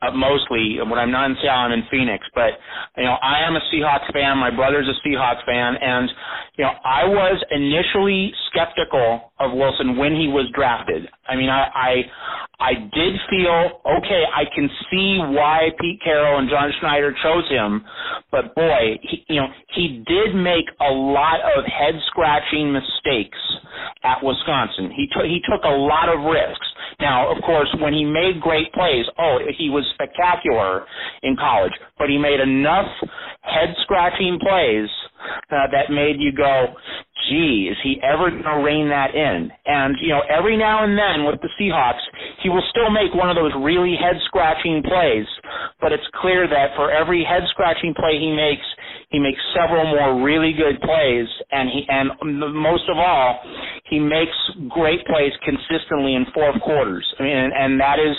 [0.06, 0.78] uh, mostly.
[0.80, 2.26] When I'm not in Seattle, I'm in Phoenix.
[2.34, 2.60] But
[2.98, 4.38] you know, I am a Seahawks fan.
[4.38, 6.10] My brother's a Seahawks fan, and
[6.58, 11.08] you know, I was initially skeptical of Wilson when he was drafted.
[11.28, 11.94] I mean, I I,
[12.60, 14.24] I did feel okay.
[14.32, 17.84] I can see why Pete Carroll and John Schneider chose him,
[18.32, 23.40] but boy, he, you know, he did make a lot of head scratching mistakes
[24.04, 24.92] at Wisconsin.
[24.96, 26.68] He took he took a lot of risks.
[27.00, 30.86] Now, of course, when he made great plays, oh, he was spectacular
[31.24, 32.88] in college, but he made enough
[33.42, 34.90] head scratching plays
[35.52, 36.68] uh, that made you go,
[37.30, 39.50] gee, is he ever going to rein that in?
[39.66, 42.04] And, you know, every now and then with the Seahawks,
[42.44, 45.26] he will still make one of those really head scratching plays,
[45.82, 48.66] but it's clear that for every head scratching play he makes,
[49.10, 52.12] he makes several more really good plays, and he and
[52.54, 53.40] most of all,
[53.86, 54.36] he makes
[54.70, 57.06] great plays consistently in fourth quarters.
[57.20, 58.16] I mean, and, and that is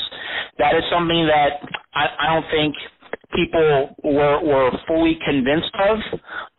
[0.59, 1.61] that is something that
[1.95, 2.75] I, I don't think
[3.35, 5.99] people were were fully convinced of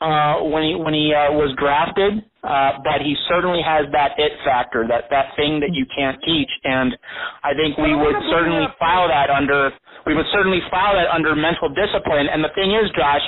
[0.02, 2.24] uh, when he when he uh, was drafted.
[2.48, 6.48] Uh, but he certainly has that it factor, that that thing that you can't teach,
[6.64, 6.96] and
[7.44, 9.74] I think we would certainly file that under
[10.08, 12.32] we would certainly file that under mental discipline.
[12.32, 13.26] And the thing is, Josh,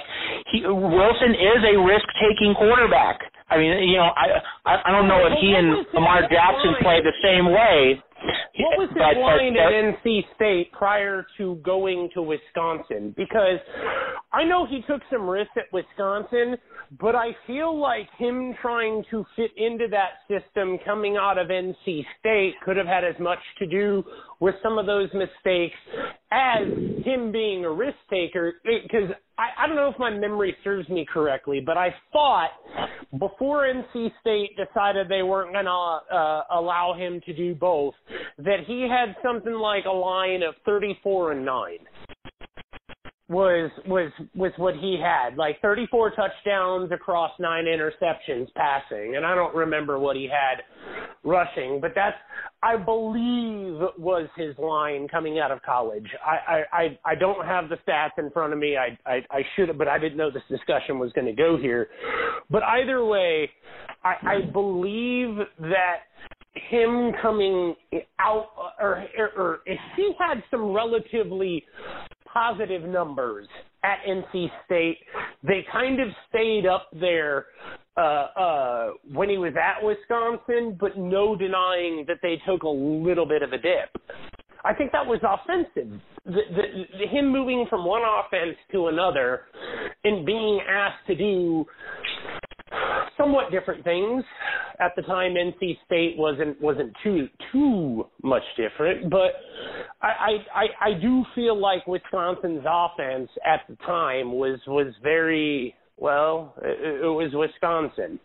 [0.48, 3.20] he, Wilson is a risk taking quarterback.
[3.52, 7.04] I mean, you know, I I, I don't know if he and Lamar Jackson play
[7.04, 8.00] the same way.
[8.60, 13.14] What was his line at NC State prior to going to Wisconsin?
[13.16, 13.60] Because
[14.34, 16.58] I know he took some risks at Wisconsin,
[17.00, 22.06] but I feel like him trying to fit into that system coming out of NC
[22.20, 24.04] State could have had as much to do
[24.40, 25.78] with some of those mistakes
[26.32, 26.68] as
[27.04, 28.54] him being a risk taker.
[28.64, 32.50] Because I, I don't know if my memory serves me correctly, but I thought
[33.20, 37.96] before NC State decided they weren't going to uh, allow him to do both,
[38.38, 41.78] that he had something like a line of 34 and 9
[43.30, 45.38] was was was what he had.
[45.38, 49.16] Like 34 touchdowns across nine interceptions passing.
[49.16, 50.64] And I don't remember what he had
[51.24, 52.16] rushing but that's
[52.64, 56.08] I believe was his line coming out of college.
[56.26, 58.76] I I I don't have the stats in front of me.
[58.78, 61.56] I I, I should have but I didn't know this discussion was going to go
[61.56, 61.90] here.
[62.50, 63.52] But either way
[64.04, 65.98] I I believe that
[66.70, 67.76] him coming
[68.20, 68.48] out
[68.80, 69.60] or, or, or
[69.96, 71.64] he had some relatively
[72.34, 73.48] positive numbers
[73.84, 74.98] at NC State.
[75.44, 77.46] They kind of stayed up there
[77.98, 83.26] uh, uh, when he was at Wisconsin, but no denying that they took a little
[83.26, 83.90] bit of a dip.
[84.64, 86.00] I think that was offensive.
[86.26, 89.44] The, the, the, him moving from one offense to another
[90.04, 91.66] and being asked to do
[93.18, 94.24] somewhat different things.
[94.80, 99.34] At the time, NC State wasn't wasn't too too much different, but
[100.02, 106.56] I I I do feel like Wisconsin's offense at the time was was very well.
[106.62, 108.20] It, it was Wisconsin.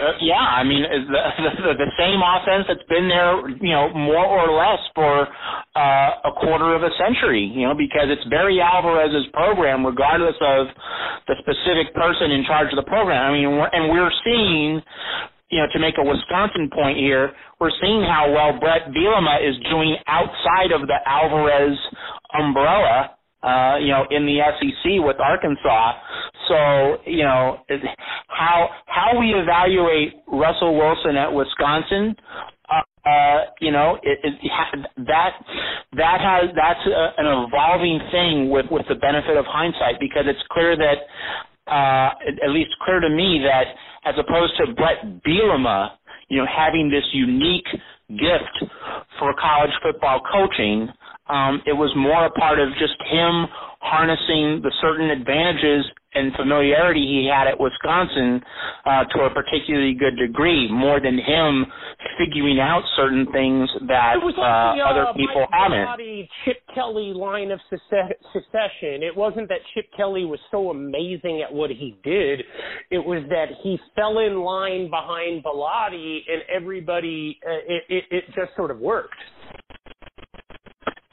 [0.00, 1.22] Uh, yeah, I mean the,
[1.60, 5.28] the the same offense that's been there, you know, more or less for
[5.76, 10.68] uh, a quarter of a century, you know, because it's Barry Alvarez's program, regardless of
[11.28, 13.20] the specific person in charge of the program.
[13.20, 14.80] I mean, we're, and we're seeing,
[15.52, 19.60] you know, to make a Wisconsin point here, we're seeing how well Bret Bielema is
[19.68, 21.76] doing outside of the Alvarez
[22.32, 25.92] umbrella uh, you know, in the SEC with Arkansas.
[26.48, 27.58] So, you know,
[28.28, 32.16] how how we evaluate Russell Wilson at Wisconsin,
[32.70, 35.32] uh, uh, you know, it, it, that
[35.96, 40.42] that has that's a, an evolving thing with with the benefit of hindsight because it's
[40.50, 40.98] clear that,
[41.70, 42.10] uh,
[42.44, 43.74] at least clear to me that
[44.04, 45.92] as opposed to Bret Bielema,
[46.28, 47.66] you know, having this unique
[48.08, 48.70] gift
[49.18, 50.88] for college football coaching
[51.28, 53.46] um, it was more a part of just him
[53.80, 58.40] harnessing the certain advantages and familiarity he had at Wisconsin
[58.84, 61.64] uh, to a particularly good degree, more than him
[62.18, 66.28] figuring out certain things that uh, the, uh, other people Mike haven't.
[66.44, 69.02] Chip Kelly line of succession.
[69.02, 72.40] It wasn't that Chip Kelly was so amazing at what he did.
[72.90, 77.38] It was that he fell in line behind Bellotti, and everybody.
[77.46, 79.16] Uh, it, it, it just sort of worked.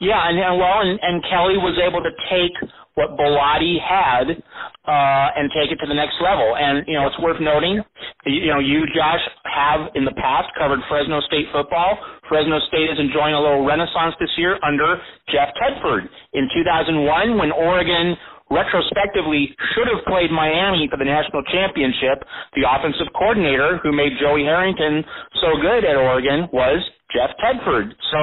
[0.00, 2.56] Yeah, and, and well, and, and Kelly was able to take
[2.96, 6.56] what Bellotti had uh, and take it to the next level.
[6.56, 7.80] And you know, it's worth noting,
[8.26, 11.96] you know, you Josh have in the past covered Fresno State football.
[12.28, 15.00] Fresno State is enjoying a little renaissance this year under
[15.32, 16.08] Jeff Tedford.
[16.34, 18.16] In 2001, when Oregon
[18.50, 22.26] retrospectively should have played Miami for the national championship,
[22.58, 25.06] the offensive coordinator who made Joey Harrington
[25.40, 26.82] so good at Oregon was
[27.14, 27.94] Jeff Tedford.
[28.10, 28.20] So,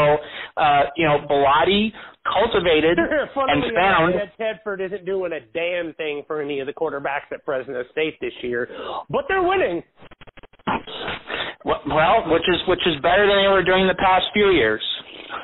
[0.60, 1.92] uh, you know, Bellotti
[2.28, 7.32] cultivated and found that Tedford isn't doing a damn thing for any of the quarterbacks
[7.32, 8.68] at Fresno State this year,
[9.10, 9.82] but they're winning.
[11.66, 14.84] Well, which is which is better than they were doing the past few years.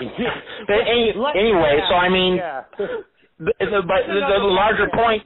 [0.00, 2.40] any, anyway, so I mean,
[3.38, 5.22] but the, the larger point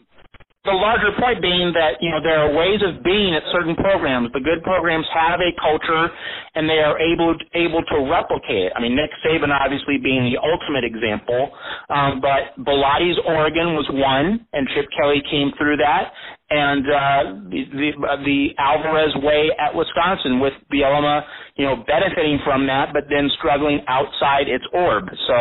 [0.65, 4.31] the larger point being that you know there are ways of being at certain programs.
[4.31, 6.07] The good programs have a culture,
[6.55, 8.73] and they are able able to replicate it.
[8.77, 11.51] I mean, Nick Saban obviously being the ultimate example,
[11.91, 16.15] um, but Bellotti Oregon was one, and Chip Kelly came through that,
[16.53, 21.25] and uh, the the, uh, the Alvarez way at Wisconsin with Bielema,
[21.57, 25.09] you know, benefiting from that, but then struggling outside its orb.
[25.27, 25.39] So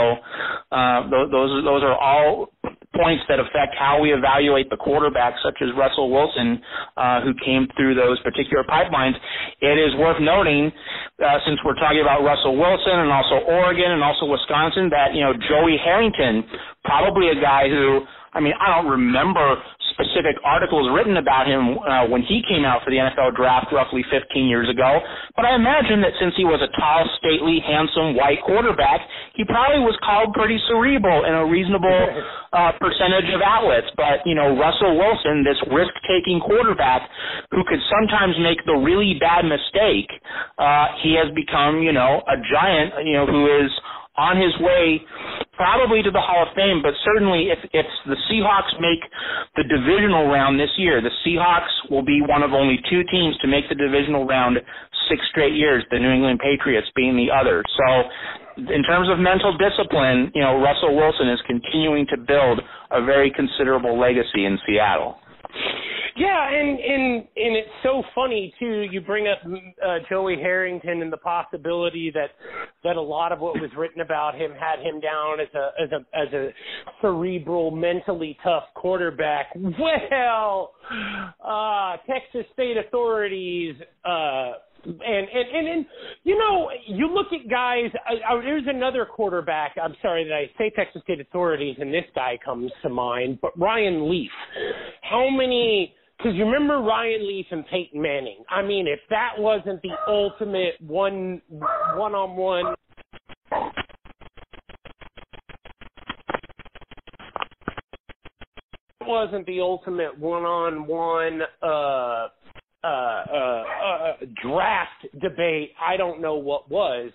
[0.71, 2.47] uh, th- those those are all
[2.95, 6.59] points that affect how we evaluate the quarterbacks, such as Russell Wilson,
[6.95, 9.15] uh, who came through those particular pipelines.
[9.59, 10.71] It is worth noting,
[11.19, 15.27] uh, since we're talking about Russell Wilson and also Oregon and also Wisconsin, that you
[15.27, 16.47] know Joey Harrington,
[16.87, 19.59] probably a guy who I mean, I don't remember
[19.91, 24.01] specific articles written about him uh, when he came out for the NFL draft roughly
[24.09, 24.99] 15 years ago.
[25.35, 29.03] But I imagine that since he was a tall, stately, handsome white quarterback,
[29.35, 32.01] he probably was called pretty cerebral in a reasonable
[32.55, 33.91] uh, percentage of outlets.
[33.99, 37.05] But, you know, Russell Wilson, this risk taking quarterback
[37.51, 40.09] who could sometimes make the really bad mistake,
[40.57, 43.69] uh, he has become, you know, a giant, you know, who is
[44.17, 44.99] on his way
[45.55, 48.99] probably to the Hall of Fame, but certainly if if the Seahawks make
[49.55, 53.47] the divisional round this year, the Seahawks will be one of only two teams to
[53.47, 54.57] make the divisional round
[55.07, 57.63] six straight years, the New England Patriots being the other.
[57.77, 57.87] So
[58.73, 62.59] in terms of mental discipline, you know, Russell Wilson is continuing to build
[62.91, 65.20] a very considerable legacy in Seattle.
[66.17, 68.87] Yeah, and and and it's so funny too.
[68.91, 72.31] You bring up uh, Joey Harrington and the possibility that
[72.83, 75.89] that a lot of what was written about him had him down as a as
[75.91, 76.49] a as a
[77.01, 79.47] cerebral, mentally tough quarterback.
[79.55, 80.73] Well,
[81.43, 83.75] uh, Texas state authorities.
[84.03, 84.53] Uh,
[84.85, 85.85] and and and, and
[86.23, 90.49] you know you look at guys uh, uh, there's another quarterback i'm sorry that i
[90.57, 94.31] say texas state authorities and this guy comes to mind but ryan leaf
[95.01, 98.43] how many because you remember Ryan Leaf and Peyton Manning.
[98.47, 101.41] I mean, if that wasn't the ultimate one
[101.95, 102.75] one on one
[109.11, 112.27] wasn't the ultimate one on one uh
[112.83, 114.13] uh, uh, uh,
[114.43, 115.71] draft debate.
[115.79, 117.11] I don't know what was,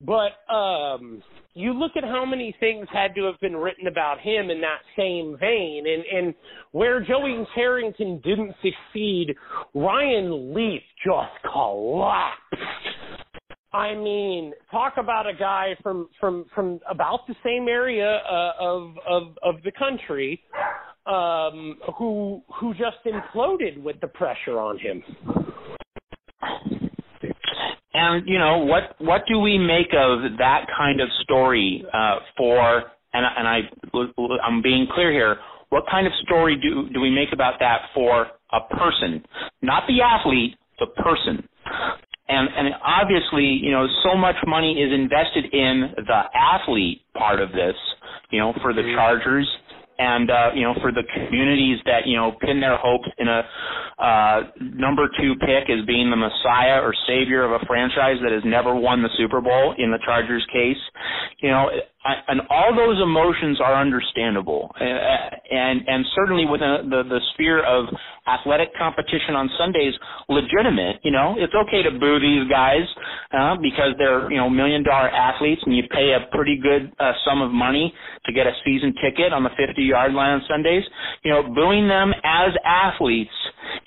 [0.00, 1.22] but um,
[1.54, 4.80] you look at how many things had to have been written about him in that
[4.96, 6.34] same vein, and and
[6.72, 9.34] where Joey Harrington didn't succeed,
[9.74, 12.56] Ryan Leaf just collapsed.
[13.72, 18.96] I mean, talk about a guy from from from about the same area uh, of
[19.08, 20.42] of of the country
[21.06, 25.02] um, who who just imploded with the pressure on him.
[27.92, 32.84] And you know what what do we make of that kind of story uh, for?
[33.12, 33.60] And and I
[34.44, 35.36] I'm being clear here.
[35.70, 39.24] What kind of story do do we make about that for a person,
[39.62, 41.48] not the athlete, the person?
[42.28, 47.50] And and obviously, you know, so much money is invested in the athlete part of
[47.50, 47.74] this.
[48.30, 48.96] You know, for the mm-hmm.
[48.96, 49.48] Chargers
[50.00, 53.44] and uh, you know for the communities that you know pin their hopes in a
[54.00, 58.42] uh, number two pick as being the messiah or savior of a franchise that has
[58.44, 60.80] never won the Super Bowl in the Chargers case,
[61.40, 61.68] you know
[62.04, 67.86] and all those emotions are understandable, uh, and and certainly within the the sphere of
[68.26, 69.92] athletic competition on Sundays,
[70.28, 70.96] legitimate.
[71.04, 72.88] You know, it's okay to boo these guys
[73.36, 77.12] uh, because they're you know million dollar athletes, and you pay a pretty good uh,
[77.28, 77.92] sum of money
[78.24, 80.84] to get a season ticket on the 50 yard line on Sundays.
[81.22, 83.34] You know, booing them as athletes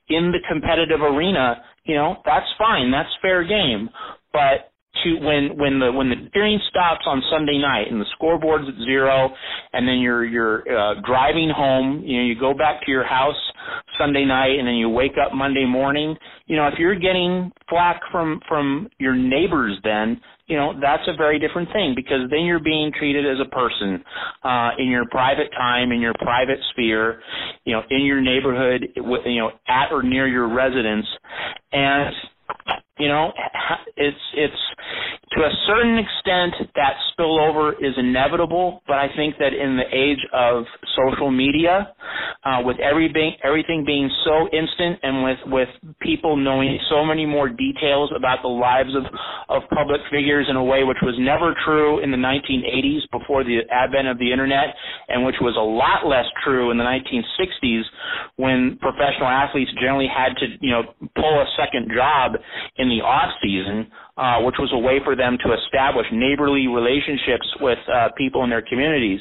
[0.10, 3.90] in the competitive arena, you know, that's fine, that's fair game,
[4.32, 4.73] but
[5.04, 8.76] to when when the when the cheering stops on Sunday night and the scoreboard's at
[8.86, 9.30] zero,
[9.74, 12.04] and then you're you're uh, driving home.
[12.06, 13.36] You know, you go back to your house
[13.98, 16.16] Sunday night, and then you wake up Monday morning.
[16.46, 21.16] You know, if you're getting flack from from your neighbors, then you know that's a
[21.18, 24.04] very different thing because then you're being treated as a person
[24.44, 27.22] uh, in your private time, in your private sphere,
[27.66, 31.08] you know, in your neighborhood, you know, at or near your residence,
[31.72, 32.14] and
[33.00, 33.32] you know,
[33.98, 34.62] it's it's
[35.34, 40.22] to a certain extent that spillover is inevitable, but I think that in the age
[40.32, 40.66] of
[40.96, 41.94] social media,
[42.46, 45.70] uh, with everything everything being so instant and with with
[46.02, 49.04] people knowing so many more details about the lives of
[49.50, 53.62] of public figures in a way which was never true in the 1980s before the
[53.72, 54.76] advent of the internet,
[55.10, 57.84] and which was a lot less true in the 1960s
[58.36, 60.84] when professional athletes generally had to, you know,
[61.16, 62.34] pull a second job
[62.78, 67.50] in the off season uh, which was a way for them to establish neighborly relationships
[67.58, 69.18] with uh, people in their communities.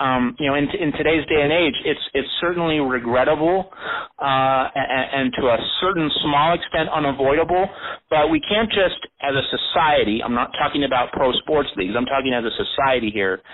[0.00, 3.68] Um, you know, in, in today's day and age, it's it's certainly regrettable
[4.16, 7.68] uh, and, and to a certain small extent unavoidable.
[8.08, 11.92] But we can't just, as a society, I'm not talking about pro sports leagues.
[11.92, 13.44] I'm talking as a society here.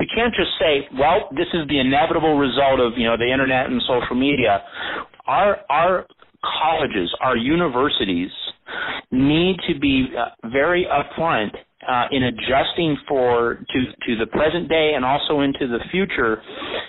[0.00, 3.68] We can't just say, well, this is the inevitable result of you know the internet
[3.68, 4.64] and social media.
[5.28, 6.06] Our our
[6.40, 8.32] colleges, our universities
[9.10, 11.50] need to be uh, very upfront
[11.88, 16.40] uh, in adjusting for to to the present day and also into the future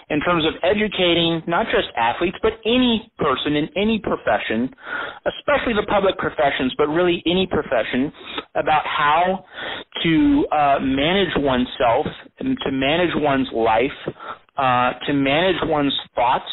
[0.09, 4.69] in terms of educating not just athletes but any person in any profession,
[5.25, 8.11] especially the public professions, but really any profession
[8.55, 9.43] about how
[10.03, 12.05] to uh, manage oneself,
[12.39, 14.15] to manage one's life,
[14.57, 16.49] uh, to manage one's thoughts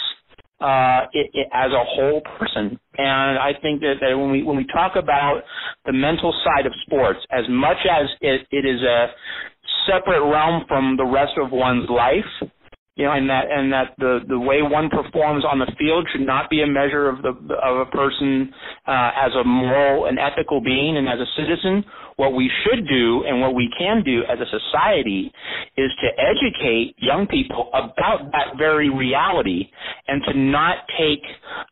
[0.61, 2.79] uh, it, it, as a whole person.
[2.99, 5.43] And I think that, that when we when we talk about
[5.87, 9.07] the mental side of sports, as much as it, it is a
[9.89, 12.51] separate realm from the rest of one's life,
[12.97, 16.27] you know, and that and that the the way one performs on the field should
[16.27, 17.33] not be a measure of the
[17.65, 18.53] of a person
[18.87, 21.85] uh, as a moral and ethical being and as a citizen.
[22.21, 25.33] What we should do and what we can do as a society
[25.79, 29.71] is to educate young people about that very reality
[30.07, 31.25] and to not take,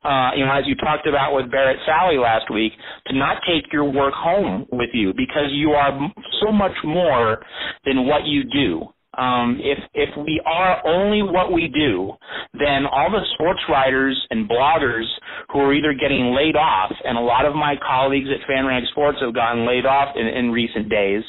[0.05, 2.73] uh, you know, as you talked about with Barrett Sally last week,
[3.09, 5.93] to not take your work home with you because you are
[6.41, 7.45] so much more
[7.85, 8.89] than what you do.
[9.19, 12.13] Um, if if we are only what we do,
[12.55, 15.05] then all the sports writers and bloggers
[15.53, 19.19] who are either getting laid off, and a lot of my colleagues at FanRag Sports
[19.21, 21.25] have gotten laid off in, in recent days.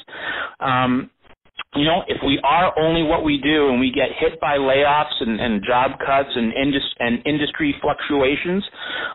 [0.60, 1.10] Um,
[1.76, 5.14] you know, if we are only what we do and we get hit by layoffs
[5.22, 8.66] and, and job cuts and, indus- and industry fluctuations,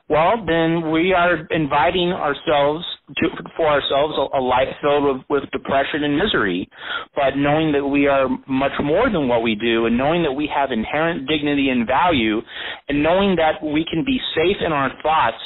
[0.09, 2.85] well, then we are inviting ourselves
[3.19, 6.69] to, for ourselves a, a life filled with, with depression and misery.
[7.17, 10.49] But knowing that we are much more than what we do and knowing that we
[10.55, 12.41] have inherent dignity and value
[12.89, 15.43] and knowing that we can be safe in our thoughts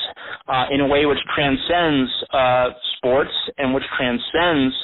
[0.49, 4.75] uh, in a way which transcends uh, sports and which transcends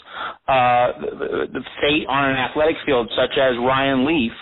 [0.46, 4.32] uh, the, the fate on an athletic field, such as Ryan Leaf,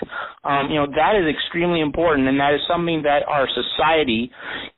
[0.44, 4.30] um, you know that is extremely important, and that is something that our society,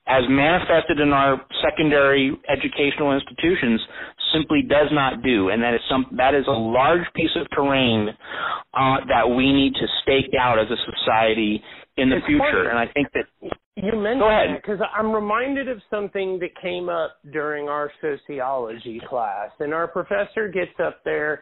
[0.06, 3.80] as manifested in our secondary educational institutions,
[4.32, 8.10] simply does not do, and that is some that is a large piece of terrain
[8.74, 11.62] uh, that we need to stake out as a society
[11.96, 12.68] in the it's future.
[12.68, 12.68] Funny.
[12.68, 13.24] And I think that
[13.76, 14.62] you mentioned Go ahead.
[14.62, 20.48] because I'm reminded of something that came up during our sociology class, and our professor
[20.48, 21.40] gets up there.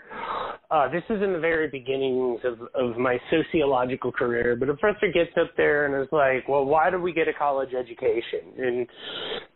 [0.70, 5.12] Uh, this is in the very beginnings of, of my sociological career, but a professor
[5.12, 8.86] gets up there and is like, "Well, why do we get a college education?" And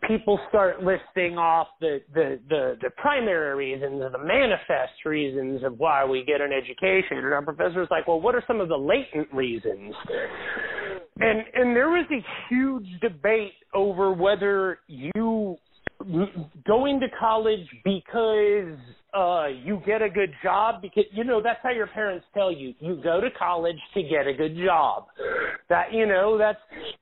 [0.07, 6.05] people start listing off the the the, the primary reasons, the manifest reasons of why
[6.05, 9.33] we get an education, and our professor's like, "Well, what are some of the latent
[9.33, 9.95] reasons?"
[11.19, 15.57] And and there was a huge debate over whether you
[16.65, 18.77] going to college because
[19.13, 22.73] uh you get a good job because you know that's how your parents tell you
[22.79, 25.05] you go to college to get a good job.
[25.69, 26.59] That you know that's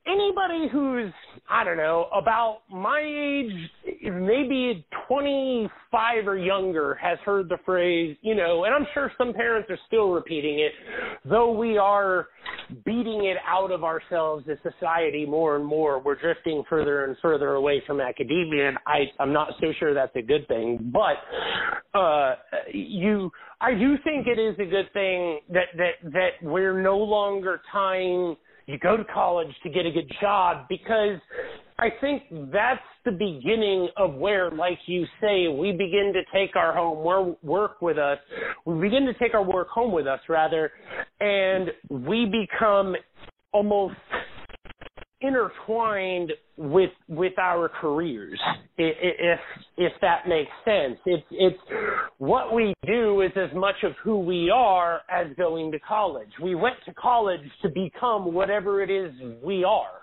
[0.07, 1.11] anybody who's
[1.49, 3.51] i don't know about my age
[4.03, 9.69] maybe 25 or younger has heard the phrase you know and i'm sure some parents
[9.69, 10.71] are still repeating it
[11.25, 12.27] though we are
[12.85, 17.53] beating it out of ourselves as society more and more we're drifting further and further
[17.53, 21.17] away from academia and i i'm not so sure that's a good thing but
[21.97, 22.35] uh,
[22.73, 23.31] you,
[23.61, 28.35] I do think it is a good thing that that that we're no longer tying
[28.65, 31.19] you go to college to get a good job because
[31.77, 36.73] I think that's the beginning of where, like you say, we begin to take our
[36.73, 37.03] home
[37.43, 38.17] work with us.
[38.65, 40.71] We begin to take our work home with us, rather,
[41.19, 42.95] and we become
[43.51, 43.95] almost
[45.25, 48.39] intertwined with with our careers
[48.77, 49.39] if
[49.77, 50.97] if that makes sense.
[51.05, 51.57] It's it's
[52.17, 56.29] what we do is as much of who we are as going to college.
[56.41, 59.11] We went to college to become whatever it is
[59.43, 60.01] we are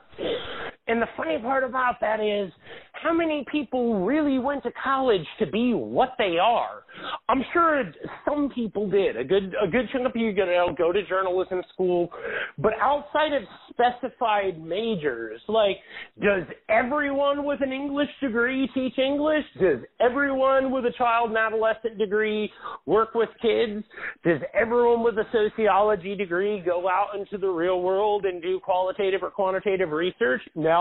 [0.89, 2.53] and the funny part about that is
[2.93, 6.83] how many people really went to college to be what they are?
[7.28, 7.85] I'm sure
[8.28, 9.16] some people did.
[9.16, 12.11] A good a good chunk of people go to journalism school,
[12.59, 15.76] but outside of specified majors, like
[16.20, 19.45] does everyone with an English degree teach English?
[19.61, 22.51] Does everyone with a child and adolescent degree
[22.87, 23.85] work with kids?
[24.24, 29.22] Does everyone with a sociology degree go out into the real world and do qualitative
[29.22, 30.43] or quantitative research?
[30.55, 30.72] No,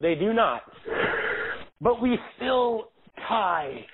[0.00, 0.62] they do not.
[1.80, 2.90] But we still
[3.28, 3.84] tie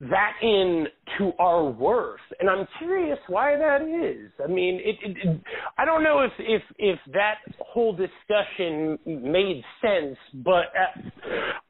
[0.00, 0.86] that in
[1.18, 2.20] to our worth.
[2.40, 4.30] And i'm curious why that is.
[4.42, 5.40] I mean it, it, it,
[5.78, 11.00] i don't know if if if that whole discussion made sense but uh,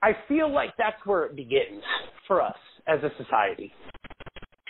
[0.02, 1.82] i feel like that's where it begins
[2.26, 3.72] for us as a society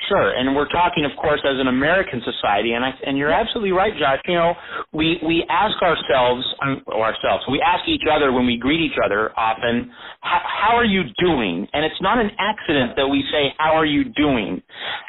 [0.09, 3.73] Sure, and we're talking, of course, as an American society, and I, and you're absolutely
[3.73, 4.21] right, Josh.
[4.27, 4.55] You know,
[4.93, 8.99] we we ask ourselves um, or ourselves, we ask each other when we greet each
[9.03, 9.91] other often,
[10.21, 11.67] how, how are you doing?
[11.73, 14.61] And it's not an accident that we say, how are you doing,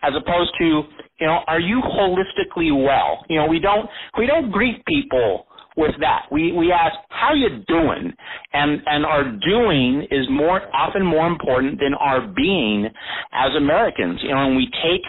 [0.03, 0.83] as opposed to,
[1.19, 3.25] you know, are you holistically well?
[3.27, 6.25] You know, we don't we don't greet people with that.
[6.31, 8.13] We we ask how you doing,
[8.53, 12.87] and and our doing is more often more important than our being
[13.33, 14.19] as Americans.
[14.23, 15.03] You know, and we take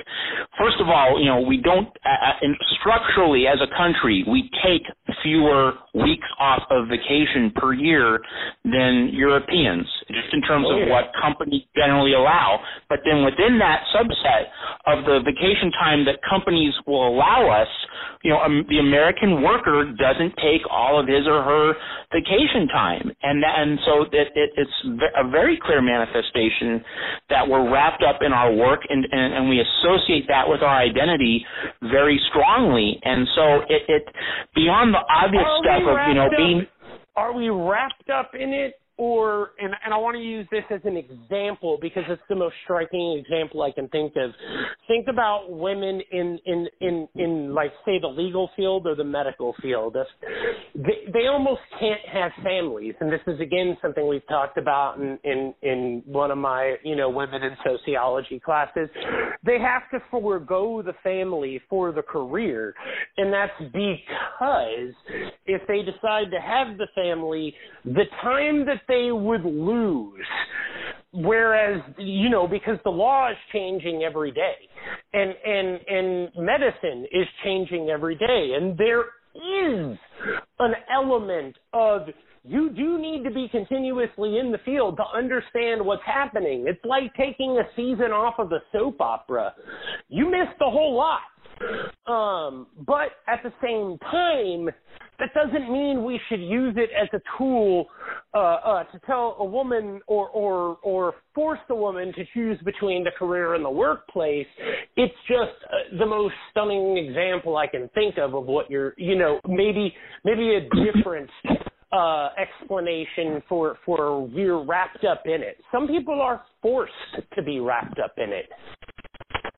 [0.58, 2.48] first of all, you know, we don't uh, uh
[2.80, 4.82] structurally as a country we take
[5.22, 8.20] fewer weeks off of vacation per year
[8.64, 12.60] than Europeans, just in terms of what companies generally allow.
[12.88, 14.50] But then within that subset
[14.86, 17.68] of the vacation time that companies will allow us,
[18.22, 21.74] you know, um, the American worker doesn't take all of his or her
[22.12, 24.78] vacation time, and and so it, it, it's
[25.16, 26.84] a very clear manifestation
[27.28, 30.78] that we're wrapped up in our work, and, and and we associate that with our
[30.78, 31.44] identity
[31.82, 34.04] very strongly, and so it, it
[34.54, 36.66] beyond the obvious are stuff of you know up, being.
[37.16, 40.80] Are we wrapped up in it or and and I want to use this as
[40.84, 44.30] an example because it's the most striking example I can think of.
[44.88, 49.54] Think about women in in in in like say the legal field or the medical
[49.60, 49.96] field.
[49.96, 50.06] If
[50.74, 55.18] they they almost can't have families, and this is again something we've talked about in
[55.24, 58.88] in in one of my you know women in sociology classes.
[59.44, 62.74] They have to forego the family for the career,
[63.18, 64.94] and that's because
[65.44, 70.26] if they decide to have the family, the time that they would lose.
[71.12, 74.54] Whereas, you know, because the law is changing every day
[75.14, 79.98] and, and, and medicine is changing every day and there is
[80.58, 82.02] an element of
[82.48, 86.66] you do need to be continuously in the field to understand what's happening.
[86.68, 89.52] It's like taking a season off of a soap opera.
[90.08, 91.20] You miss a whole lot.
[92.06, 94.70] Um, but at the same time,
[95.18, 97.86] that doesn't mean we should use it as a tool
[98.34, 103.02] uh, uh, to tell a woman or or or force the woman to choose between
[103.02, 104.46] the career and the workplace.
[104.96, 109.16] It's just uh, the most stunning example I can think of of what you're, you
[109.16, 109.94] know, maybe
[110.24, 111.30] maybe a different
[111.92, 115.56] uh, explanation for for we're wrapped up in it.
[115.72, 116.92] Some people are forced
[117.34, 118.50] to be wrapped up in it.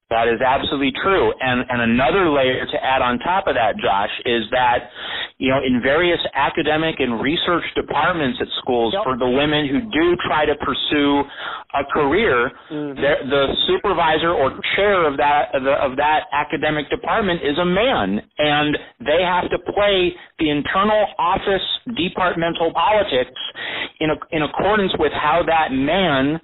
[0.08, 1.36] That is absolutely true.
[1.36, 4.88] And and another layer to add on top of that, Josh, is that
[5.36, 9.04] you know in various academic and research departments at schools yep.
[9.04, 11.28] for the women who do try to pursue
[11.76, 12.96] a career, mm-hmm.
[12.96, 18.16] the supervisor or chair of that of, the, of that academic department is a man,
[18.40, 21.68] and they have to play the internal office
[22.00, 23.36] departmental politics
[24.00, 26.40] in a, in accordance with how that man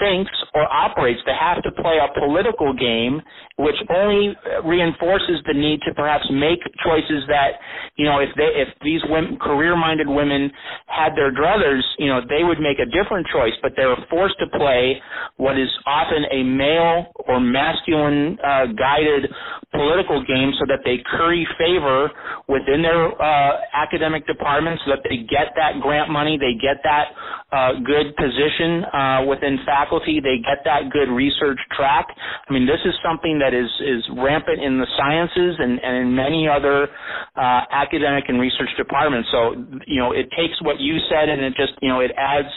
[0.00, 1.20] thinks or operates.
[1.26, 3.20] They have to play a political game
[3.58, 4.34] which only
[4.64, 7.58] reinforces the need to perhaps make choices that,
[7.96, 10.50] you know, if they if these women, career-minded women
[10.86, 14.46] had their druthers, you know, they would make a different choice, but they're forced to
[14.58, 15.00] play
[15.36, 19.30] what is often a male or masculine uh, guided
[19.72, 22.10] political game so that they curry favor
[22.48, 27.10] within their uh, academic department so that they get that grant money, they get that
[27.50, 32.06] uh, good position uh, within faculty, they get that good research track.
[32.14, 36.14] I mean, this is something that is is rampant in the sciences and, and in
[36.14, 36.88] many other
[37.36, 39.28] uh, academic and research departments.
[39.32, 42.48] So you know, it takes what you said and it just you know it adds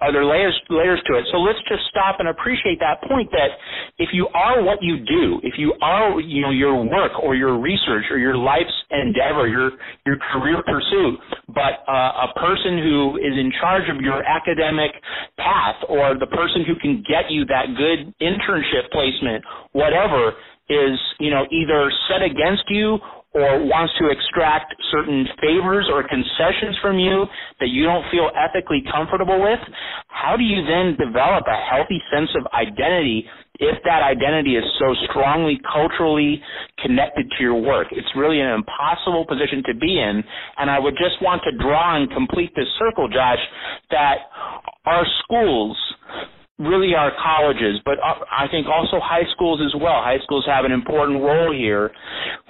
[0.00, 1.24] other layers layers to it.
[1.32, 3.56] So let's just stop and appreciate that point that
[3.98, 7.58] if you are what you do, if you are you know your work or your
[7.58, 9.72] research or your life's endeavor, your
[10.06, 11.18] your career pursuit,
[11.48, 14.90] but uh, a person who is in charge of your academic
[15.38, 20.32] path or the person who can get you that good internship placement, whatever,
[20.68, 22.98] is you know either set against you
[23.34, 27.24] or wants to extract certain favors or concessions from you
[27.60, 29.58] that you don't feel ethically comfortable with,
[30.08, 33.24] how do you then develop a healthy sense of identity
[33.62, 36.42] if that identity is so strongly culturally
[36.82, 37.88] connected to your work.
[37.92, 40.24] It's really an impossible position to be in.
[40.58, 43.38] And I would just want to draw and complete this circle, Josh,
[43.90, 44.16] that
[44.84, 45.76] our schools
[46.58, 50.02] really are colleges, but uh, I think also high schools as well.
[50.02, 51.90] High schools have an important role here.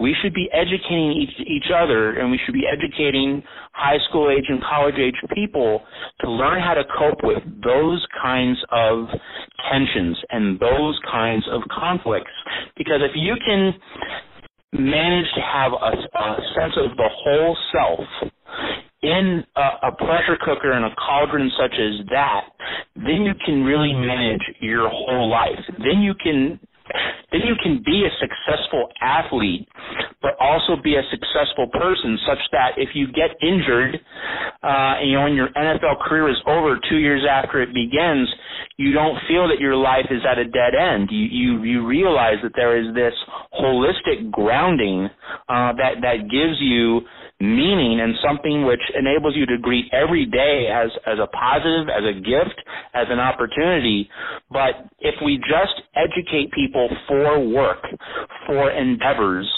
[0.00, 3.42] We should be educating each, each other, and we should be educating
[3.72, 5.82] high school age and college age people
[6.20, 9.06] to learn how to cope with those kinds of
[9.70, 12.32] tensions and those kinds of conflicts.
[12.76, 13.72] Because if you can
[14.72, 18.32] manage to have a, a sense of the whole self
[19.02, 22.42] in a, a pressure cooker and a cauldron such as that,
[22.96, 25.60] then you can really manage your whole life.
[25.78, 26.60] Then you can
[27.30, 29.66] then you can be a successful athlete,
[30.20, 33.96] but also be a successful person such that if you get injured,
[34.62, 38.28] uh, and, you know, when your NFL career is over two years after it begins,
[38.76, 41.08] you don't feel that your life is at a dead end.
[41.10, 43.14] You, you, you realize that there is this
[43.54, 45.08] holistic grounding,
[45.48, 47.00] uh, that, that gives you
[47.42, 52.04] meaning and something which enables you to greet every day as as a positive, as
[52.06, 52.54] a gift,
[52.94, 54.08] as an opportunity.
[54.50, 57.82] But if we just educate people for work,
[58.46, 59.50] for endeavors,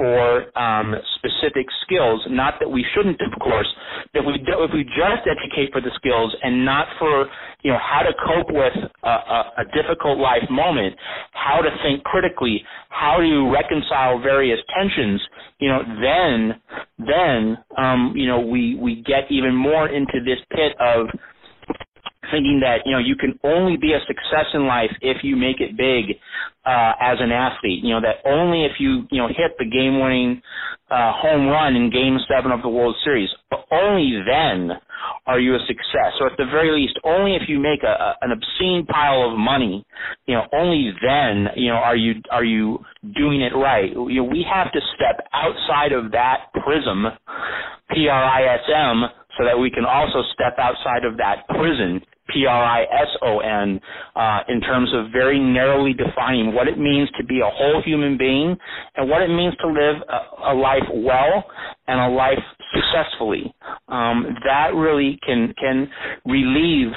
[0.00, 2.24] for um, specific skills.
[2.30, 3.68] Not that we shouldn't, of course.
[4.14, 7.28] If we do, if we just educate for the skills and not for
[7.60, 8.72] you know how to cope with
[9.04, 10.96] a, a, a difficult life moment,
[11.32, 15.20] how to think critically, how to reconcile various tensions,
[15.58, 16.60] you know, then
[16.98, 21.08] then um, you know we we get even more into this pit of
[22.30, 25.60] thinking that you know you can only be a success in life if you make
[25.60, 26.16] it big
[26.64, 27.82] uh, as an athlete.
[27.82, 30.42] You know that only if you you know hit the game-winning
[30.90, 34.76] uh, home run in Game Seven of the World Series, but only then
[35.26, 36.12] are you a success.
[36.20, 39.38] Or at the very least, only if you make a, a an obscene pile of
[39.38, 39.84] money,
[40.26, 42.78] you know, only then you know are you are you
[43.16, 43.90] doing it right.
[43.90, 47.06] You know, we have to step outside of that prism,
[47.90, 49.04] P R I S M,
[49.38, 52.02] so that we can also step outside of that prison
[52.32, 53.80] P-R-I-S-O-N,
[54.16, 58.16] uh, in terms of very narrowly defining what it means to be a whole human
[58.16, 58.56] being
[58.96, 61.44] and what it means to live a, a life well
[61.86, 62.38] and a life
[62.74, 63.52] successfully.
[63.88, 65.90] Um, that really can can
[66.24, 66.92] relieve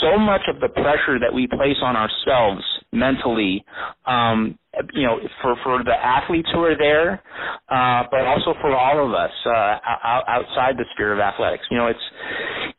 [0.00, 2.64] so much of the pressure that we place on ourselves
[2.94, 3.64] mentally
[4.06, 4.58] um,
[4.94, 7.22] you know, for for the athletes who are there,
[7.68, 9.78] uh, but also for all of us uh,
[10.28, 11.64] outside the sphere of athletics.
[11.70, 12.00] You know, it's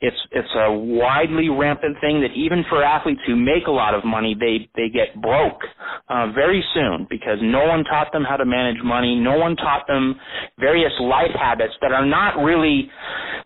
[0.01, 4.05] it's it's a widely rampant thing that even for athletes who make a lot of
[4.05, 5.61] money, they they get broke
[6.09, 9.15] uh, very soon because no one taught them how to manage money.
[9.15, 10.15] No one taught them
[10.59, 12.89] various life habits that are not really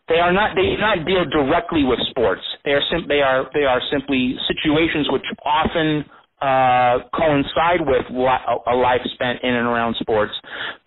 [0.09, 2.41] they are not they do not deal directly with sports.
[2.65, 6.05] They are sim- they are they are simply situations which often
[6.42, 10.34] uh, coincide with a life spent in and around sports.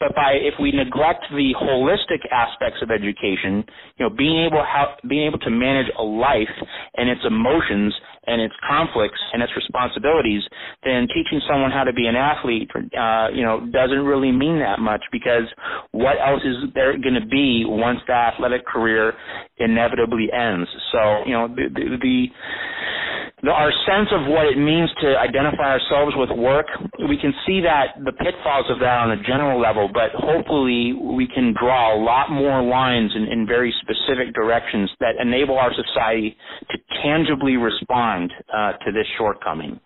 [0.00, 3.64] But by if we neglect the holistic aspects of education,
[3.98, 6.56] you know, being able how, being able to manage a life
[6.96, 7.94] and its emotions
[8.26, 10.42] and its conflicts and its responsibilities,
[10.84, 14.78] then teaching someone how to be an athlete, uh, you know, doesn't really mean that
[14.78, 15.44] much because
[15.90, 19.12] what else is there going to be once the athletic career
[19.58, 20.68] inevitably ends?
[20.92, 22.26] So, you know, the, the, the
[23.50, 26.66] our sense of what it means to identify ourselves with work,
[27.08, 31.26] we can see that the pitfalls of that on a general level, but hopefully we
[31.26, 36.36] can draw a lot more lines in, in very specific directions that enable our society
[36.70, 38.11] to tangibly respond
[38.52, 39.80] uh, to this shortcoming.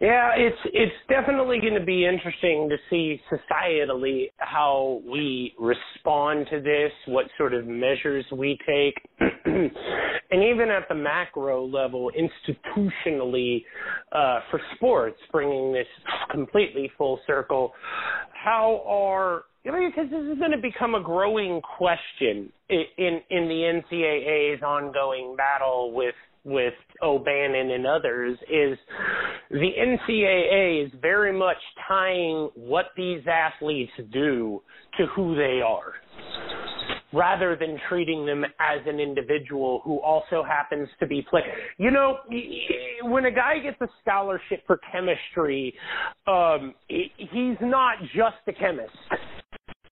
[0.00, 6.60] Yeah, it's it's definitely going to be interesting to see societally how we respond to
[6.60, 8.94] this, what sort of measures we take,
[9.46, 13.64] and even at the macro level, institutionally,
[14.12, 15.86] uh, for sports, bringing this
[16.30, 17.72] completely full circle,
[18.32, 24.62] how are because this is going to become a growing question in, in the NCAA's
[24.62, 26.14] ongoing battle with
[26.44, 28.78] with O'Bannon and others is
[29.50, 31.56] the NCAA is very much
[31.88, 34.62] tying what these athletes do
[34.98, 35.94] to who they are
[37.12, 41.42] rather than treating them as an individual who also happens to be play.
[41.78, 42.18] You know,
[43.02, 45.74] when a guy gets a scholarship for chemistry,
[46.26, 48.90] um, he's not just a chemist.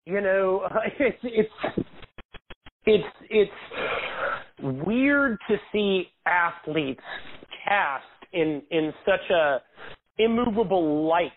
[0.05, 1.87] You know, it's it's
[2.87, 3.51] it's it's
[4.63, 7.03] weird to see athletes
[7.65, 9.59] cast in in such a
[10.19, 11.33] immovable light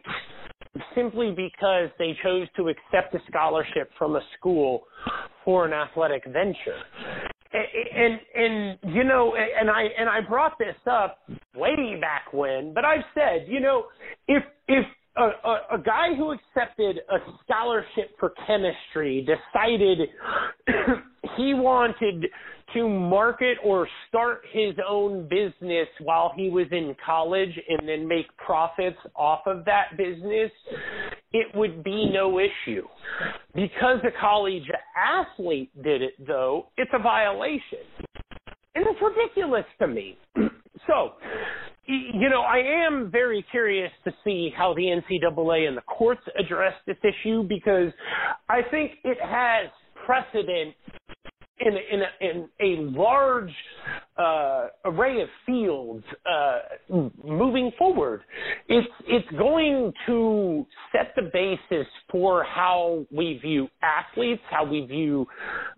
[0.93, 4.83] simply because they chose to accept a scholarship from a school
[5.43, 6.79] for an athletic venture.
[7.53, 11.19] And and you know, and I and I brought this up
[11.55, 13.85] way back when, but I've said, you know,
[14.27, 14.85] if if
[15.17, 20.09] a, a, a guy who accepted a scholarship for chemistry decided
[21.37, 22.25] he wanted
[22.73, 28.25] to market or start his own business while he was in college and then make
[28.37, 30.51] profits off of that business,
[31.31, 32.85] it would be no issue.
[33.53, 34.63] Because a college
[34.97, 37.79] athlete did it, though, it's a violation.
[38.73, 40.17] And it's ridiculous to me.
[40.87, 41.13] so,
[41.87, 46.73] you know, I am very curious to see how the NCAA and the courts address
[46.87, 47.91] this issue because
[48.49, 49.69] I think it has
[50.05, 50.75] precedent
[51.59, 53.53] in in a, in a large
[54.17, 56.59] uh, array of fields uh,
[57.23, 58.21] moving forward.
[58.67, 65.25] It's it's going to set the basis for how we view athletes, how we view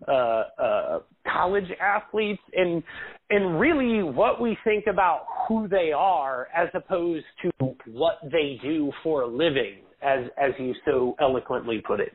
[0.06, 0.98] uh, uh
[1.32, 2.82] college athletes, and
[3.30, 7.50] and really what we think about who they are as opposed to
[7.86, 12.12] what they do for a living, as as you so eloquently put it.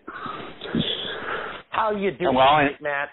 [1.73, 3.09] How you doing, well, Matt?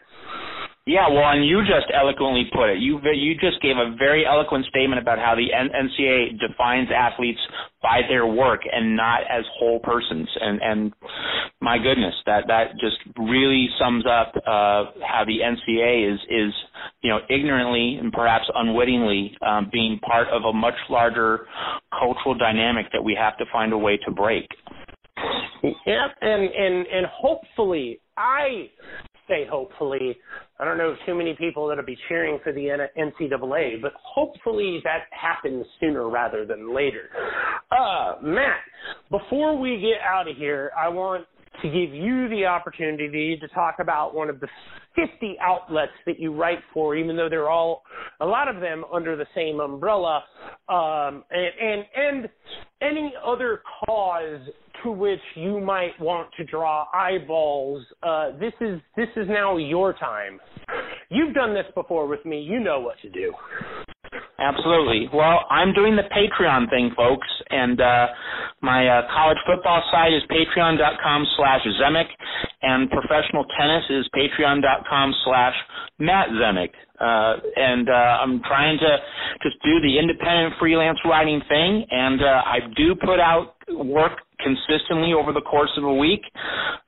[0.86, 2.78] Yeah, well, and you just eloquently put it.
[2.78, 7.38] You you just gave a very eloquent statement about how the NCAA defines athletes
[7.82, 10.28] by their work and not as whole persons.
[10.40, 10.92] And and
[11.60, 16.52] my goodness, that that just really sums up uh, how the NCAA is is
[17.02, 21.46] you know ignorantly and perhaps unwittingly um, being part of a much larger
[21.92, 24.48] cultural dynamic that we have to find a way to break.
[25.62, 28.70] Yep, and and and hopefully I
[29.28, 30.18] say hopefully.
[30.58, 35.04] I don't know too many people that'll be cheering for the NCAA, but hopefully that
[35.10, 37.08] happens sooner rather than later.
[37.70, 38.60] Uh, Matt,
[39.10, 41.26] before we get out of here, I want
[41.62, 44.48] to give you the opportunity to talk about one of the
[44.96, 47.82] 50 outlets that you write for, even though they're all,
[48.20, 50.24] a lot of them under the same umbrella,
[50.68, 52.28] um, and, and, and
[52.82, 54.40] any other cause
[54.82, 57.84] to which you might want to draw eyeballs.
[58.02, 60.40] Uh, this is this is now your time.
[61.10, 62.40] You've done this before with me.
[62.40, 63.32] You know what to do.
[64.40, 65.06] Absolutely.
[65.12, 68.06] Well, I'm doing the Patreon thing, folks, and uh,
[68.62, 72.06] my uh, college football site is patreon.com slash Zemek,
[72.62, 75.54] and professional tennis is patreon.com slash
[75.98, 76.70] Matt Zemek.
[76.98, 78.96] Uh, and uh, I'm trying to
[79.42, 84.12] just do the independent freelance writing thing, and uh, I do put out work
[84.42, 86.22] consistently over the course of a week,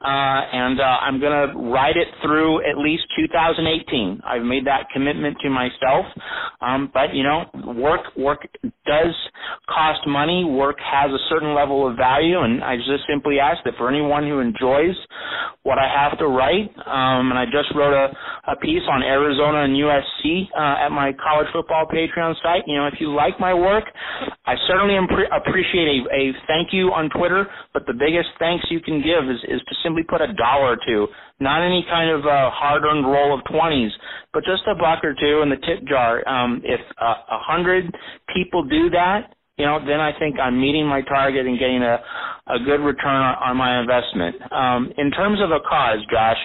[0.00, 4.20] uh, and uh, I'm going to ride it through at least 2018.
[4.24, 6.06] I've made that commitment to myself.
[6.60, 7.41] Um, but you know,
[7.76, 8.46] work work
[8.86, 9.14] does
[9.68, 10.44] cost money.
[10.44, 14.24] Work has a certain level of value, and I just simply ask that for anyone
[14.26, 14.96] who enjoys
[15.62, 18.10] what I have to write, um, and I just wrote a,
[18.50, 22.64] a piece on Arizona and USC uh, at my college football Patreon site.
[22.66, 23.84] You know, if you like my work,
[24.46, 28.80] I certainly impre- appreciate a, a thank you on Twitter but the biggest thanks you
[28.80, 31.06] can give is, is to simply put a dollar or two,
[31.42, 33.90] not any kind of uh, hard-earned roll of 20s,
[34.32, 36.26] but just a buck or two in the tip jar.
[36.28, 37.92] Um, if a uh, hundred
[38.34, 42.00] people do that, you know, then I think I'm meeting my target and getting a,
[42.48, 44.36] a good return on, on my investment.
[44.50, 46.38] Um, in terms of a cause, Josh,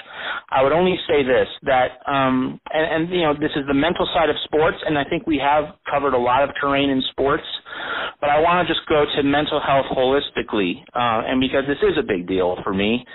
[0.52, 4.08] I would only say this that, um, and, and you know, this is the mental
[4.14, 7.44] side of sports, and I think we have covered a lot of terrain in sports,
[8.20, 11.98] but I want to just go to mental health holistically, uh, and because this is
[11.98, 13.06] a big deal for me,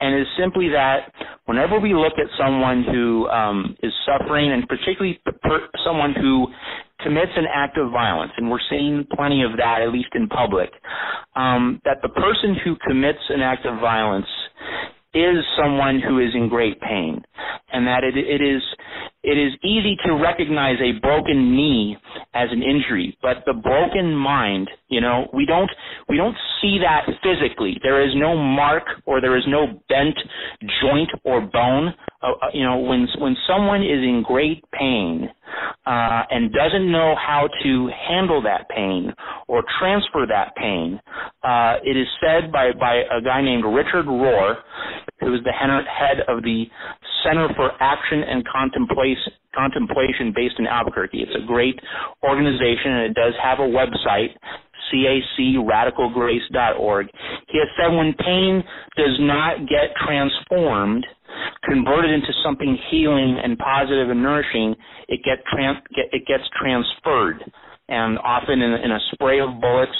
[0.00, 1.12] and it's simply that
[1.46, 6.46] whenever we look at someone who um, is suffering, and particularly per- someone who
[7.02, 10.70] commits an act of violence, and we're seeing plenty of that, at least in public,
[11.36, 14.28] um, that the person who commits an act of violence
[15.14, 17.20] is someone who is in great pain,
[17.72, 18.62] and that it, it is
[19.22, 21.96] it is easy to recognize a broken knee
[22.34, 25.70] as an injury, but the broken mind, you know, we don't
[26.08, 27.78] we don't see that physically.
[27.82, 30.16] There is no mark or there is no bent
[30.82, 31.94] joint or bone.
[32.22, 35.28] Uh, uh you know, when when someone is in great pain
[35.86, 39.12] uh, and doesn't know how to handle that pain
[39.48, 41.00] or transfer that pain,
[41.42, 44.56] uh, it is said by by a guy named Richard Rohr,
[45.20, 46.64] who is the head of the
[47.24, 51.20] Center for Action and Contemplation, Contemplation based in Albuquerque.
[51.20, 51.78] It's a great
[52.22, 54.32] organization and it does have a website,
[54.92, 57.06] cacradicalgrace.org.
[57.48, 58.62] He has said when pain
[58.96, 61.06] does not get transformed,
[61.64, 64.74] converted into something healing and positive and nourishing,
[65.08, 67.42] it, get trans- get, it gets transferred
[67.88, 69.96] and often in, in a spray of bullets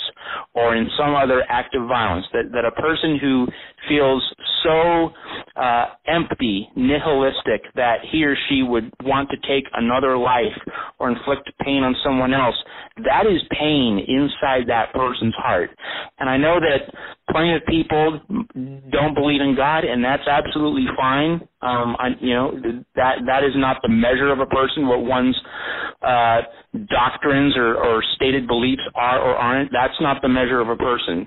[0.55, 2.27] or in some other act of violence.
[2.33, 3.47] That, that a person who
[3.89, 4.23] feels
[4.63, 5.11] so
[5.57, 10.57] uh, empty, nihilistic, that he or she would want to take another life
[10.99, 12.57] or inflict pain on someone else,
[13.05, 15.71] that is pain inside that person's heart.
[16.19, 16.93] And I know that
[17.31, 18.21] plenty of people
[18.91, 21.41] don't believe in God, and that's absolutely fine.
[21.63, 22.53] Um, I, you know
[22.97, 24.89] that that is not the measure of a person.
[24.89, 25.39] What one's
[26.03, 26.41] uh,
[26.89, 29.71] doctrines or, or stated beliefs are or aren't.
[29.73, 31.27] That's not the measure of a person.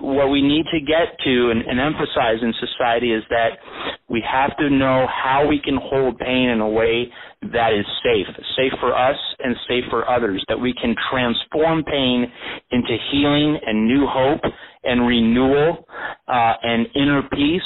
[0.00, 3.58] What we need to get to and, and emphasize in society is that
[4.08, 7.10] we have to know how we can hold pain in a way
[7.52, 12.26] that is safe, safe for us and safe for others, that we can transform pain
[12.70, 14.40] into healing and new hope
[14.86, 15.84] and renewal
[16.28, 17.62] uh, and inner peace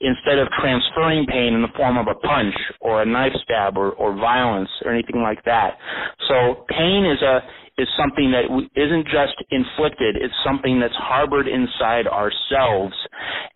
[0.00, 3.92] instead of transferring pain in the form of a punch or a knife stab or,
[3.92, 5.78] or violence or anything like that.
[6.28, 7.40] So pain is a
[7.78, 8.44] is something that
[8.76, 12.94] isn't just inflicted, it's something that's harbored inside ourselves.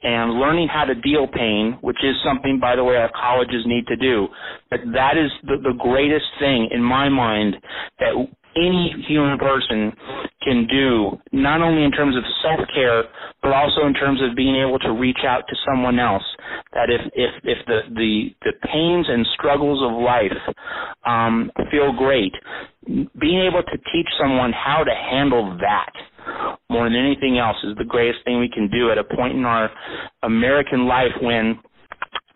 [0.03, 3.87] And learning how to deal pain, which is something, by the way, our colleges need
[3.89, 4.29] to do,
[4.71, 7.57] but that is the, the greatest thing in my mind
[8.01, 8.15] that
[8.57, 9.93] any human person
[10.43, 13.05] can do, not only in terms of self-care,
[13.43, 16.25] but also in terms of being able to reach out to someone else.
[16.73, 20.57] That if if if the the, the pains and struggles of life
[21.07, 22.33] um, feel great,
[22.87, 25.93] being able to teach someone how to handle that
[26.71, 29.45] more than anything else is the greatest thing we can do at a point in
[29.45, 29.71] our
[30.23, 31.59] American life when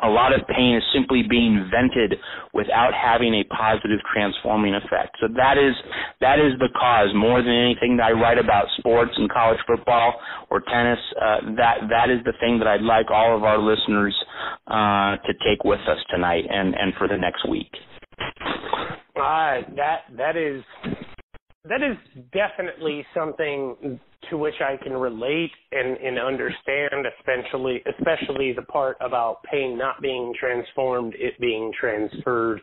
[0.01, 2.18] a lot of pain is simply being vented
[2.55, 5.16] without having a positive transforming effect.
[5.20, 5.74] So that is
[6.20, 10.14] that is the cause more than anything that I write about sports and college football
[10.51, 10.99] or tennis.
[11.20, 14.14] Uh, that that is the thing that I'd like all of our listeners
[14.66, 17.70] uh, to take with us tonight and and for the next week.
[19.16, 20.62] Uh, that that is
[21.64, 21.96] that is
[22.32, 23.99] definitely something
[24.30, 30.02] to which I can relate and, and understand, especially especially the part about pain not
[30.02, 32.60] being transformed, it being transferred.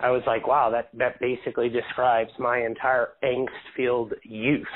[0.00, 4.66] I was like, wow, that that basically describes my entire angst-filled youth.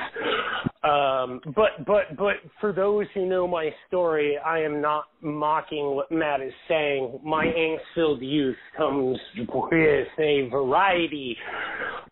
[0.87, 6.13] Um, but but but for those who know my story, I am not mocking what
[6.13, 7.19] Matt is saying.
[7.25, 11.37] My angst-filled youth comes with a variety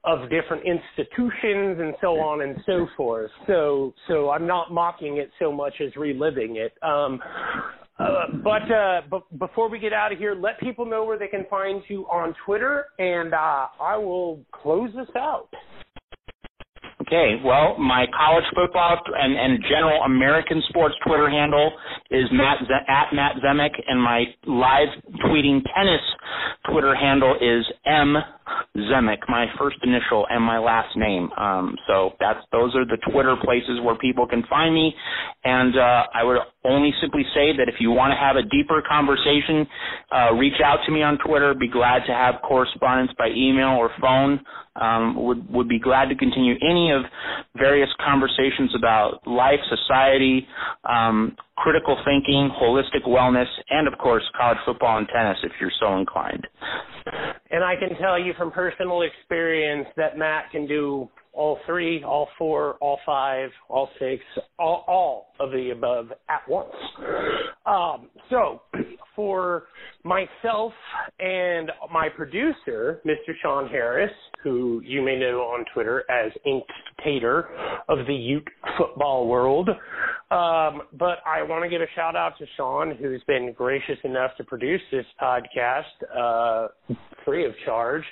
[0.05, 3.31] of different institutions and so on and so forth.
[3.47, 6.72] So so I'm not mocking it so much as reliving it.
[6.83, 7.20] Um,
[7.97, 11.29] uh, but uh, b- before we get out of here, let people know where they
[11.29, 15.49] can find you on Twitter, and uh, I will close this out.
[17.07, 21.73] Okay, well, my college football and, and general American sports Twitter handle
[22.11, 24.89] is Matt at Matt Zemek, and my live
[25.27, 26.01] tweeting tennis
[26.71, 28.17] Twitter handle is M
[28.76, 31.30] Zemek, my first initial and my last name.
[31.36, 34.95] Um, so that's those are the Twitter places where people can find me.
[35.45, 38.82] And uh, I would only simply say that if you want to have a deeper
[38.88, 39.66] conversation,
[40.11, 41.55] uh, reach out to me on Twitter.
[41.55, 44.40] Be glad to have correspondence by email or phone.
[44.76, 47.03] Um, would would be glad to continue any of
[47.57, 50.49] various conversations about life, society,
[50.82, 55.97] um, critical thinking, holistic wellness, and of course college football and tennis if you're so
[55.99, 56.47] inclined.
[57.51, 62.28] And I can tell you from personal experience that Matt can do all three, all
[62.39, 64.22] four, all five, all six,
[64.59, 66.72] all, all of the above at once.
[67.66, 68.62] Um, so,
[69.16, 69.64] for
[70.03, 70.72] myself
[71.18, 73.32] and my producer, Mr.
[73.43, 74.12] Sean Harris,
[74.43, 76.64] who you may know on Twitter as Ink
[77.03, 77.49] Tater
[77.89, 79.68] of the Ute football world,
[80.30, 84.32] um, but I want to give a shout out to Sean, who's been gracious enough
[84.39, 85.82] to produce this podcast
[86.14, 86.68] uh,
[87.24, 88.05] free of charge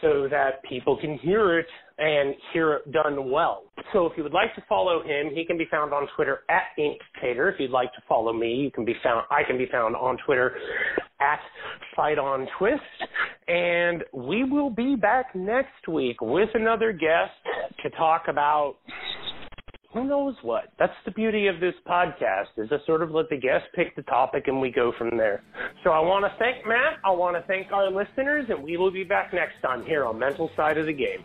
[0.00, 1.66] so that people can hear it
[1.98, 3.64] and hear it done well.
[3.92, 6.62] So if you would like to follow him, he can be found on Twitter at
[6.78, 7.52] Inktator.
[7.52, 10.16] If you'd like to follow me, you can be found I can be found on
[10.24, 10.56] Twitter
[11.20, 11.38] at
[11.94, 12.82] Fight on Twist.
[13.46, 17.32] And we will be back next week with another guest
[17.82, 18.76] to talk about
[19.92, 20.72] who knows what.
[20.76, 24.02] That's the beauty of this podcast is to sort of let the guest pick the
[24.02, 25.44] topic and we go from there.
[25.84, 26.98] So I want to thank Matt.
[27.04, 30.18] I want to thank our listeners, and we will be back next time here on
[30.18, 31.22] Mental Side of the Game.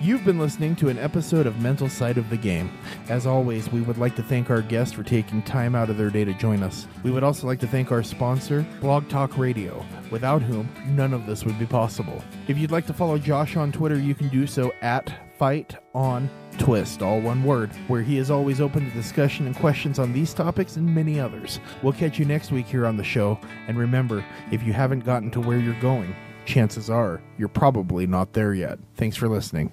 [0.00, 2.70] You've been listening to an episode of Mental Side of the Game.
[3.08, 6.10] As always, we would like to thank our guests for taking time out of their
[6.10, 6.86] day to join us.
[7.02, 11.26] We would also like to thank our sponsor, Blog Talk Radio, without whom none of
[11.26, 12.22] this would be possible.
[12.46, 16.30] If you'd like to follow Josh on Twitter, you can do so at Fight on
[16.58, 20.32] Twist, all one word, where he is always open to discussion and questions on these
[20.32, 21.60] topics and many others.
[21.82, 23.38] We'll catch you next week here on the show,
[23.68, 26.14] and remember, if you haven't gotten to where you're going,
[26.46, 28.78] chances are you're probably not there yet.
[28.94, 29.72] Thanks for listening.